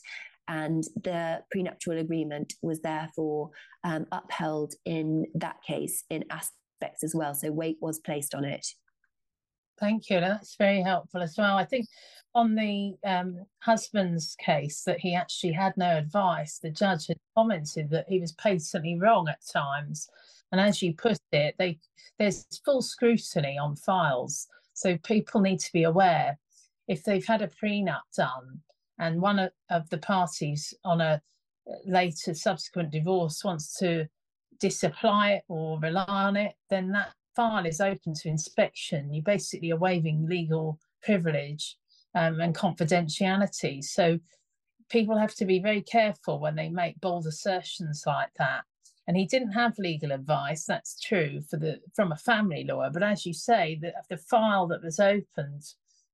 And 0.49 0.85
the 1.03 1.43
prenuptial 1.51 1.99
agreement 1.99 2.55
was 2.63 2.81
therefore 2.81 3.51
um, 3.85 4.07
upheld 4.13 4.75
in 4.85 5.27
that 5.35 5.57
case 5.67 6.05
in 6.11 6.25
aspects 6.31 7.03
as 7.03 7.15
well. 7.15 7.35
So 7.35 7.51
weight 7.51 7.79
was 7.81 7.99
placed 7.99 8.35
on 8.35 8.45
it. 8.45 8.67
Thank 9.79 10.09
you. 10.09 10.21
That's 10.21 10.57
very 10.57 10.81
helpful 10.81 11.23
as 11.23 11.37
well. 11.37 11.57
I 11.57 11.65
think 11.65 11.87
on 12.35 12.55
the 12.55 12.95
um, 13.05 13.45
husband's 13.61 14.35
case 14.37 14.83
that 14.85 15.01
he 15.01 15.15
actually 15.15 15.53
had 15.53 15.75
no 15.77 15.97
advice, 15.97 16.59
the 16.59 16.71
judge 16.71 17.09
had 17.09 17.19
commented 17.37 17.91
that 17.91 18.09
he 18.09 18.21
was 18.21 18.33
patently 18.33 18.99
wrong 18.99 19.29
at 19.29 19.41
times. 19.53 20.09
And 20.53 20.61
as 20.61 20.83
you 20.83 20.95
put 20.95 21.19
it, 21.33 21.55
they 21.59 21.79
there's 22.19 22.47
full 22.65 22.81
scrutiny 22.81 23.59
on 23.59 23.77
files. 23.77 24.47
So 24.73 24.97
people 24.99 25.41
need 25.41 25.61
to 25.61 25.73
be 25.73 25.83
aware 25.83 26.39
if 26.89 27.03
they've 27.05 27.27
had 27.27 27.43
a 27.43 27.49
prenup 27.49 28.03
done 28.17 28.61
and 28.99 29.21
one 29.21 29.39
of, 29.71 29.89
the 29.91 29.99
parties 29.99 30.73
on 30.85 31.01
a 31.01 31.21
later 31.85 32.35
subsequent 32.35 32.91
divorce 32.91 33.45
wants 33.45 33.77
to 33.79 34.07
disapply 34.61 35.33
it 35.33 35.43
or 35.49 35.79
rely 35.81 36.05
on 36.07 36.37
it, 36.37 36.55
then 36.71 36.93
that 36.93 37.13
file 37.35 37.67
is 37.67 37.81
open 37.81 38.15
to 38.15 38.29
inspection. 38.29 39.13
You 39.13 39.23
basically 39.23 39.73
are 39.73 39.79
waiving 39.79 40.27
legal 40.27 40.79
privilege 41.03 41.77
um, 42.15 42.41
and 42.41 42.55
confidentiality. 42.55 43.85
So 43.85 44.19
people 44.89 45.19
have 45.19 45.35
to 45.35 45.45
be 45.45 45.59
very 45.59 45.83
careful 45.83 46.41
when 46.41 46.57
they 46.57 46.69
make 46.69 47.01
bold 47.01 47.27
assertions 47.27 48.05
like 48.07 48.31
that. 48.39 48.63
And 49.09 49.17
he 49.17 49.27
didn't 49.27 49.53
have 49.53 49.79
legal 49.79 50.11
advice. 50.13 50.65
That's 50.65 51.01
true 51.01 51.41
for 51.49 51.59
the 51.59 51.81
from 51.95 52.11
a 52.11 52.17
family 52.17 52.65
lawyer. 52.69 52.91
But 52.93 53.05
as 53.05 53.25
you 53.25 53.35
say, 53.35 53.79
the, 53.81 53.93
the 54.09 54.17
file 54.17 54.67
that 54.69 54.83
was 54.83 54.99
opened 54.99 55.63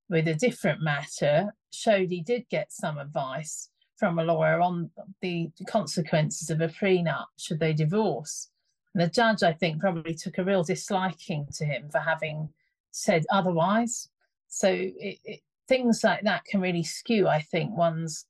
with 0.08 0.28
a 0.28 0.34
different 0.34 0.82
matter 0.82 1.54
showed 1.72 2.10
he 2.10 2.22
did 2.22 2.48
get 2.50 2.72
some 2.72 2.98
advice 2.98 3.70
from 3.96 4.18
a 4.18 4.24
lawyer 4.24 4.60
on 4.60 4.90
the 5.20 5.48
consequences 5.68 6.50
of 6.50 6.60
a 6.60 6.68
prenup 6.68 7.26
should 7.38 7.60
they 7.60 7.72
divorce. 7.72 8.50
And 8.94 9.02
the 9.02 9.08
judge, 9.08 9.42
I 9.42 9.52
think, 9.52 9.80
probably 9.80 10.14
took 10.14 10.38
a 10.38 10.44
real 10.44 10.64
disliking 10.64 11.46
to 11.54 11.64
him 11.64 11.88
for 11.90 11.98
having 11.98 12.48
said 12.90 13.24
otherwise. 13.30 14.08
So 14.48 14.68
it, 14.70 15.18
it, 15.24 15.40
things 15.68 16.02
like 16.04 16.22
that 16.24 16.44
can 16.44 16.60
really 16.60 16.82
skew, 16.82 17.28
I 17.28 17.40
think, 17.40 17.76
one's 17.76 18.26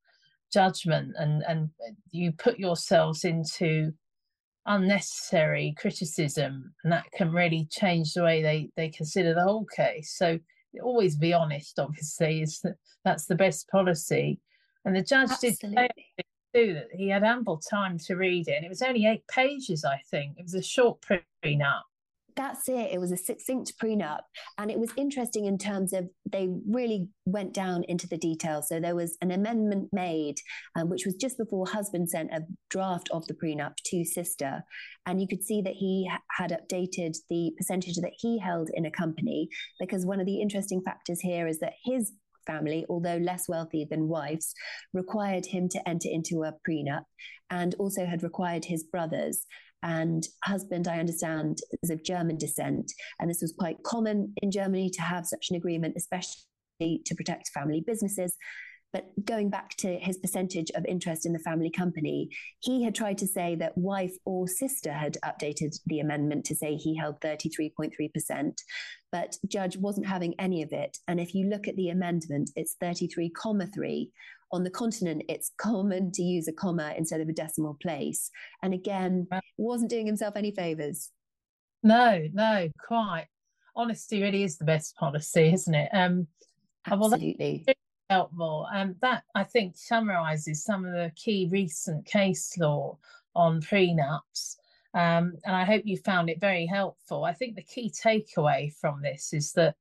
judgment, 0.53 1.15
and 1.19 1.43
and 1.49 1.71
you 2.11 2.33
put 2.33 2.59
yourselves 2.59 3.25
into 3.25 3.93
unnecessary 4.67 5.75
criticism, 5.79 6.73
and 6.85 6.93
that 6.93 7.11
can 7.13 7.33
really 7.33 7.67
change 7.71 8.13
the 8.13 8.23
way 8.23 8.43
they 8.43 8.71
they 8.77 8.89
consider 8.91 9.35
the 9.35 9.43
whole 9.43 9.67
case. 9.75 10.15
So 10.17 10.39
always 10.81 11.17
be 11.17 11.33
honest. 11.33 11.79
Obviously, 11.79 12.43
is 12.43 12.61
that 12.61 12.77
that's 13.05 13.27
the 13.27 13.35
best 13.35 13.69
policy. 13.69 14.41
And 14.85 14.97
the 14.97 15.03
judge 15.03 15.31
Absolutely. 15.31 15.71
did 15.71 15.89
say 16.17 16.25
too 16.55 16.75
that 16.75 16.89
he 16.93 17.09
had 17.09 17.25
ample 17.25 17.59
time 17.59 17.99
to 17.99 18.17
read 18.17 18.49
it, 18.49 18.57
and 18.57 18.65
it 18.65 18.69
was 18.69 18.83
only 18.83 19.07
eight 19.07 19.27
pages, 19.29 19.85
I 19.85 20.01
think. 20.11 20.39
It 20.39 20.43
was 20.43 20.55
a 20.55 20.63
short 20.63 21.01
prenup. 21.01 21.83
That's 22.35 22.69
it. 22.69 22.91
It 22.93 22.99
was 22.99 23.13
a 23.13 23.17
succinct 23.17 23.75
prenup. 23.83 24.21
And 24.59 24.71
it 24.71 24.79
was 24.79 24.91
interesting 24.97 25.45
in 25.47 25.59
terms 25.59 25.93
of 25.93 26.09
they 26.31 26.49
really 26.69 27.09
went 27.27 27.53
down 27.53 27.85
into 27.89 28.09
the 28.09 28.17
details. 28.17 28.69
So 28.69 28.81
there 28.81 28.97
was 28.97 29.17
an 29.21 29.31
amendment 29.31 29.91
made, 29.93 30.37
um, 30.75 30.89
which 30.89 31.05
was 31.05 31.15
just 31.15 31.37
before 31.37 31.67
husband 31.67 32.09
sent 32.09 32.33
a 32.33 32.43
draft 32.71 33.11
of 33.11 33.27
the 33.27 33.35
prenup 33.35 33.75
to 33.87 34.05
sister. 34.05 34.63
And 35.07 35.21
you 35.21 35.29
could 35.29 35.43
see 35.43 35.61
that 35.63 35.75
he 35.75 36.11
had 36.31 36.51
updated 36.53 37.17
the 37.29 37.53
percentage 37.57 37.97
that 37.97 38.15
he 38.17 38.39
held 38.39 38.71
in 38.73 38.87
a 38.87 38.91
company, 38.91 39.49
because 39.79 40.07
one 40.07 40.21
of 40.21 40.27
the 40.27 40.41
interesting 40.41 40.81
factors 40.83 41.21
here 41.21 41.47
is 41.47 41.59
that 41.61 41.75
his 41.85 42.13
family, 42.47 42.85
although 42.89 43.19
less 43.19 43.49
wealthy 43.49 43.87
than 43.89 44.09
wife's, 44.09 44.55
required 44.93 45.47
him 45.47 45.69
to 45.69 45.89
enter 45.89 46.09
into 46.11 46.43
a 46.43 46.55
prenup 46.69 47.05
and 47.51 47.75
also 47.77 48.07
had 48.07 48.23
required 48.23 48.65
his 48.65 48.85
brothers 48.85 49.47
and 49.83 50.27
husband, 50.45 50.89
I 50.89 50.99
understand, 50.99 51.59
is 51.83 51.91
of 51.91 52.05
German 52.05 52.39
descent. 52.39 52.93
And 53.21 53.29
this 53.29 53.43
was 53.43 53.55
quite 53.59 53.83
common 53.85 54.33
in 54.43 54.51
Germany 54.51 54.91
to 54.91 55.03
have 55.03 55.27
such 55.27 55.49
an 55.51 55.57
agreement, 55.57 55.95
especially 55.97 57.03
to 57.05 57.15
protect 57.15 57.51
family 57.55 57.83
businesses. 57.87 58.37
But 58.93 59.07
going 59.25 59.49
back 59.49 59.71
to 59.79 59.99
his 59.99 60.19
percentage 60.19 60.71
of 60.75 60.85
interest 60.85 61.25
in 61.25 61.33
the 61.33 61.39
family 61.39 61.71
company, 61.71 62.29
he 62.61 62.85
had 62.85 62.95
tried 62.95 63.17
to 63.19 63.27
say 63.27 63.55
that 63.57 63.77
wife 63.77 64.13
or 64.27 64.47
sister 64.47 64.93
had 64.93 65.17
updated 65.25 65.75
the 65.87 66.01
amendment 66.01 66.45
to 66.47 66.55
say 66.55 66.77
he 66.77 66.95
held 66.95 67.19
33.3%, 67.21 68.53
but 69.11 69.37
judge 69.49 69.79
wasn't 69.79 70.07
having 70.07 70.35
any 70.39 70.63
of 70.63 70.73
it. 70.73 70.99
And 71.09 71.19
if 71.19 71.35
you 71.35 71.49
look 71.49 71.69
at 71.69 71.77
the 71.77 71.89
amendment, 71.89 72.51
it's 72.55 72.77
33,3. 72.83 74.11
On 74.53 74.65
the 74.65 74.71
continent, 74.71 75.23
it's 75.29 75.51
common 75.57 76.13
to 76.13 76.23
use 76.23 76.47
a 76.47 76.53
comma 76.53 76.95
instead 76.97 77.23
of 77.23 77.29
a 77.29 77.33
decimal 77.33 77.79
place. 77.81 78.31
And 78.63 78.75
again, 78.75 79.27
wasn't 79.57 79.91
doing 79.91 80.07
himself 80.07 80.37
any 80.37 80.51
favors. 80.51 81.11
No, 81.83 82.29
no, 82.33 82.69
quite. 82.79 83.27
Honesty 83.75 84.23
really 84.23 84.43
is 84.43 84.59
the 84.59 84.67
best 84.67 84.95
policy, 84.97 85.53
isn't 85.53 85.75
it? 85.75 85.89
Um, 85.95 86.27
Absolutely. 86.87 87.65
Well, 87.67 87.75
helpful. 88.11 88.69
Um, 88.75 88.95
that 89.01 89.25
I 89.35 89.45
think 89.45 89.77
summarizes 89.77 90.65
some 90.65 90.85
of 90.85 90.93
the 90.93 91.11
key 91.17 91.49
recent 91.51 92.05
case 92.05 92.57
law 92.59 92.99
on 93.35 93.61
prenups. 93.63 94.57
Um, 94.95 95.39
and 95.45 95.57
I 95.57 95.65
hope 95.65 95.83
you 95.87 95.97
found 95.97 96.29
it 96.29 96.41
very 96.41 96.67
helpful. 96.67 97.25
I 97.25 97.33
think 97.33 97.57
the 97.57 97.63
key 97.63 97.91
takeaway 97.91 98.75
from 98.79 99.01
this 99.01 99.33
is 99.33 99.53
that 99.53 99.77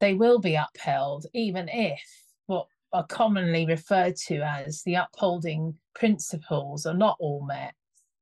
they 0.00 0.14
will 0.14 0.40
be 0.40 0.56
upheld, 0.56 1.26
even 1.32 1.68
if 1.68 2.02
what 2.46 2.66
are 2.92 3.06
commonly 3.06 3.66
referred 3.66 4.16
to 4.16 4.40
as 4.42 4.82
the 4.82 4.96
upholding 4.96 5.74
principles 5.94 6.86
are 6.86 6.94
not 6.94 7.16
all 7.20 7.44
met. 7.46 7.74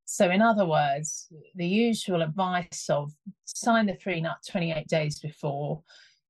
So, 0.05 0.31
in 0.31 0.41
other 0.41 0.67
words, 0.67 1.29
the 1.55 1.67
usual 1.67 2.23
advice 2.23 2.87
of 2.89 3.13
sign 3.45 3.87
the 3.87 3.95
prenup 3.95 4.37
28 4.49 4.87
days 4.87 5.19
before, 5.19 5.83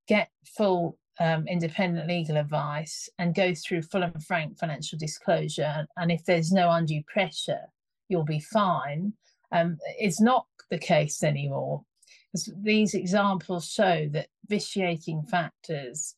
get 0.08 0.30
full 0.56 0.98
um, 1.20 1.46
independent 1.48 2.08
legal 2.08 2.36
advice 2.36 3.08
and 3.18 3.34
go 3.34 3.54
through 3.54 3.82
full 3.82 4.02
and 4.02 4.24
frank 4.24 4.58
financial 4.58 4.98
disclosure. 4.98 5.86
And 5.96 6.10
if 6.10 6.24
there's 6.24 6.52
no 6.52 6.70
undue 6.70 7.02
pressure, 7.06 7.66
you'll 8.08 8.24
be 8.24 8.40
fine. 8.40 9.12
Um, 9.52 9.78
it's 9.98 10.20
not 10.20 10.46
the 10.70 10.78
case 10.78 11.22
anymore. 11.22 11.82
These 12.62 12.94
examples 12.94 13.70
show 13.70 14.08
that 14.12 14.28
vitiating 14.48 15.22
factors, 15.22 16.14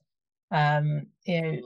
um, 0.51 1.07
you 1.25 1.43
know, 1.43 1.59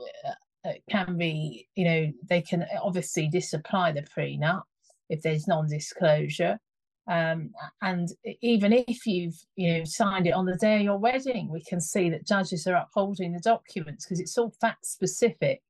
can 0.89 1.17
be, 1.17 1.67
you 1.75 1.85
know, 1.85 2.11
they 2.27 2.41
can 2.41 2.65
obviously 2.81 3.27
disapply 3.27 3.91
the 3.91 4.01
prenup 4.01 4.63
if 5.09 5.21
there's 5.21 5.47
non-disclosure. 5.47 6.59
Um, 7.07 7.51
and 7.81 8.09
even 8.41 8.73
if 8.73 9.05
you've 9.05 9.35
you 9.55 9.73
know 9.73 9.83
signed 9.83 10.25
it 10.25 10.33
on 10.33 10.45
the 10.45 10.55
day 10.55 10.77
of 10.77 10.81
your 10.81 10.97
wedding, 10.97 11.49
we 11.51 11.61
can 11.63 11.79
see 11.79 12.09
that 12.09 12.25
judges 12.25 12.65
are 12.65 12.75
upholding 12.75 13.33
the 13.33 13.39
documents 13.39 14.05
because 14.05 14.19
it's 14.19 14.37
all 14.37 14.53
fact 14.59 14.85
specific. 14.87 15.61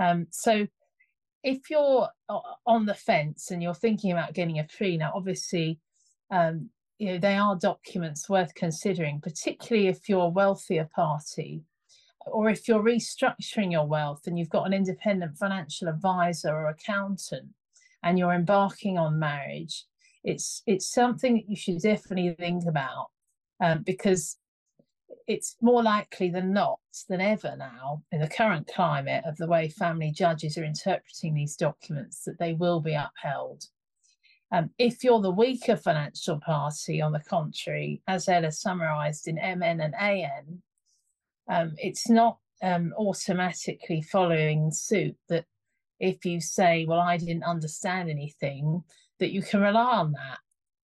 Um, 0.00 0.26
so 0.30 0.66
if 1.44 1.70
you're 1.70 2.08
on 2.66 2.86
the 2.86 2.94
fence 2.94 3.52
and 3.52 3.62
you're 3.62 3.74
thinking 3.74 4.10
about 4.10 4.34
getting 4.34 4.58
a 4.58 4.64
prenup, 4.64 5.12
obviously, 5.14 5.78
um, 6.32 6.70
you 6.98 7.12
know 7.12 7.18
they 7.18 7.36
are 7.36 7.56
documents 7.56 8.28
worth 8.28 8.52
considering, 8.54 9.20
particularly 9.20 9.86
if 9.86 10.08
you're 10.08 10.24
a 10.24 10.28
wealthier 10.28 10.88
party, 10.92 11.62
or 12.32 12.48
if 12.48 12.68
you're 12.68 12.82
restructuring 12.82 13.72
your 13.72 13.86
wealth 13.86 14.26
and 14.26 14.38
you've 14.38 14.48
got 14.48 14.66
an 14.66 14.72
independent 14.72 15.36
financial 15.36 15.88
advisor 15.88 16.50
or 16.50 16.68
accountant, 16.68 17.48
and 18.02 18.18
you're 18.18 18.32
embarking 18.32 18.96
on 18.98 19.18
marriage 19.18 19.84
it's 20.24 20.62
it's 20.66 20.86
something 20.86 21.34
that 21.34 21.48
you 21.48 21.56
should 21.56 21.80
definitely 21.80 22.34
think 22.34 22.64
about 22.66 23.08
um, 23.62 23.82
because 23.82 24.36
it's 25.26 25.56
more 25.60 25.82
likely 25.82 26.30
than 26.30 26.52
not 26.52 26.78
than 27.08 27.20
ever 27.20 27.54
now 27.56 28.02
in 28.12 28.20
the 28.20 28.28
current 28.28 28.68
climate 28.74 29.22
of 29.26 29.36
the 29.36 29.46
way 29.46 29.68
family 29.68 30.10
judges 30.10 30.58
are 30.58 30.64
interpreting 30.64 31.34
these 31.34 31.56
documents 31.56 32.24
that 32.24 32.38
they 32.38 32.54
will 32.54 32.80
be 32.80 32.94
upheld. 32.94 33.64
Um, 34.50 34.70
if 34.78 35.04
you're 35.04 35.20
the 35.20 35.30
weaker 35.30 35.76
financial 35.76 36.40
party, 36.40 37.02
on 37.02 37.12
the 37.12 37.20
contrary, 37.20 38.00
as 38.08 38.28
Ella 38.28 38.50
summarised 38.50 39.28
in 39.28 39.36
MN 39.36 39.80
and 39.80 39.94
AN, 39.94 40.62
um, 41.48 41.74
it's 41.78 42.08
not 42.08 42.38
um, 42.62 42.92
automatically 42.98 44.02
following 44.02 44.70
suit 44.70 45.16
that 45.28 45.44
if 46.00 46.24
you 46.24 46.40
say, 46.40 46.84
Well, 46.86 47.00
I 47.00 47.16
didn't 47.16 47.44
understand 47.44 48.10
anything, 48.10 48.82
that 49.18 49.32
you 49.32 49.42
can 49.42 49.60
rely 49.60 49.96
on 49.96 50.12
that. 50.12 50.38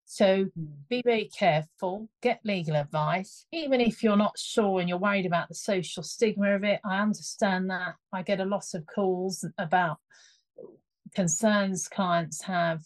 So 0.06 0.44
hmm. 0.44 0.64
be 0.88 1.02
very 1.04 1.28
careful, 1.36 2.08
get 2.22 2.40
legal 2.44 2.76
advice, 2.76 3.46
even 3.52 3.80
if 3.80 4.02
you're 4.02 4.16
not 4.16 4.38
sure 4.38 4.80
and 4.80 4.88
you're 4.88 4.98
worried 4.98 5.26
about 5.26 5.48
the 5.48 5.54
social 5.54 6.02
stigma 6.02 6.54
of 6.54 6.64
it. 6.64 6.80
I 6.84 7.00
understand 7.00 7.70
that. 7.70 7.94
I 8.12 8.22
get 8.22 8.40
a 8.40 8.44
lot 8.44 8.66
of 8.74 8.86
calls 8.86 9.44
about 9.58 9.98
concerns 11.14 11.88
clients 11.88 12.42
have 12.42 12.82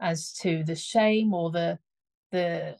as 0.00 0.32
to 0.32 0.64
the 0.64 0.74
shame 0.74 1.34
or 1.34 1.50
the 1.50 1.78
the 2.30 2.76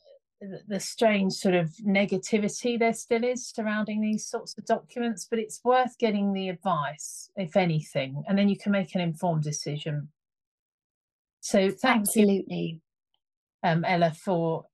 the 0.67 0.81
strange 0.81 1.35
sort 1.35 1.55
of 1.55 1.71
negativity 1.87 2.79
there 2.79 2.93
still 2.93 3.25
is 3.25 3.47
surrounding 3.47 4.01
these 4.01 4.27
sorts 4.27 4.55
of 4.59 4.65
documents, 4.65 5.27
but 5.29 5.39
it's 5.39 5.61
worth 5.63 5.97
getting 5.99 6.33
the 6.33 6.49
advice, 6.49 7.31
if 7.37 7.57
anything, 7.57 8.25
and 8.27 8.37
then 8.37 8.49
you 8.49 8.57
can 8.57 8.73
make 8.73 8.95
an 8.95 9.01
informed 9.01 9.43
decision. 9.43 10.09
So 11.41 11.71
thank 11.71 12.03
Absolutely. 12.03 12.81
you, 13.63 13.69
um, 13.69 13.85
Ella, 13.85 14.13
for 14.13 14.67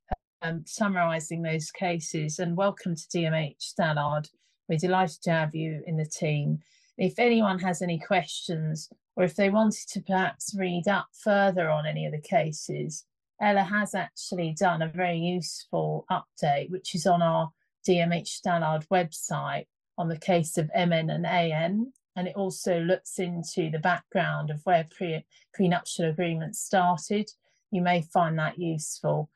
um, 0.42 0.64
summarising 0.66 1.42
those 1.42 1.70
cases, 1.70 2.38
and 2.38 2.57
welcome 2.57 2.94
to 2.94 3.02
DMH 3.02 3.74
Stallard. 3.74 4.28
We're 4.68 4.78
delighted 4.78 5.22
to 5.22 5.31
have 5.31 5.54
you 5.54 5.83
in 5.87 5.96
the 5.96 6.07
team. 6.07 6.61
If 6.96 7.18
anyone 7.18 7.59
has 7.61 7.83
any 7.83 7.98
questions, 7.98 8.88
or 9.16 9.24
if 9.24 9.35
they 9.35 9.50
wanted 9.50 9.87
to 9.88 10.00
perhaps 10.00 10.54
read 10.57 10.88
up 10.88 11.09
further 11.12 11.68
on 11.68 11.87
any 11.87 12.07
of 12.07 12.12
the 12.12 12.20
cases, 12.20 13.04
Ella 13.40 13.62
has 13.62 13.94
actually 13.94 14.55
done 14.59 14.83
a 14.83 14.88
very 14.88 15.18
useful 15.18 16.07
update, 16.11 16.70
which 16.70 16.94
is 16.94 17.07
on 17.07 17.22
our 17.22 17.51
DMH 17.87 18.40
Stallard 18.40 18.87
website 18.88 19.66
on 19.96 20.09
the 20.09 20.18
case 20.18 20.59
of 20.59 20.70
MN 20.74 21.11
and 21.11 21.27
AN. 21.27 21.92
And 22.16 22.27
it 22.27 22.35
also 22.37 22.81
looks 22.81 23.18
into 23.18 23.70
the 23.70 23.79
background 23.79 24.51
of 24.51 24.61
where 24.64 24.87
pre, 24.90 25.24
prenuptial 25.55 26.11
agreements 26.11 26.61
started. 26.61 27.31
You 27.70 27.83
may 27.83 28.03
find 28.03 28.38
that 28.38 28.59
useful. 28.59 29.31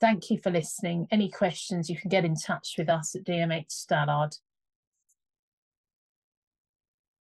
Thank 0.00 0.30
you 0.30 0.38
for 0.38 0.50
listening. 0.50 1.06
Any 1.10 1.30
questions, 1.30 1.90
you 1.90 1.96
can 1.96 2.08
get 2.08 2.24
in 2.24 2.34
touch 2.34 2.74
with 2.78 2.88
us 2.88 3.14
at 3.14 3.24
DMH 3.24 3.68
Stallard. 3.68 4.38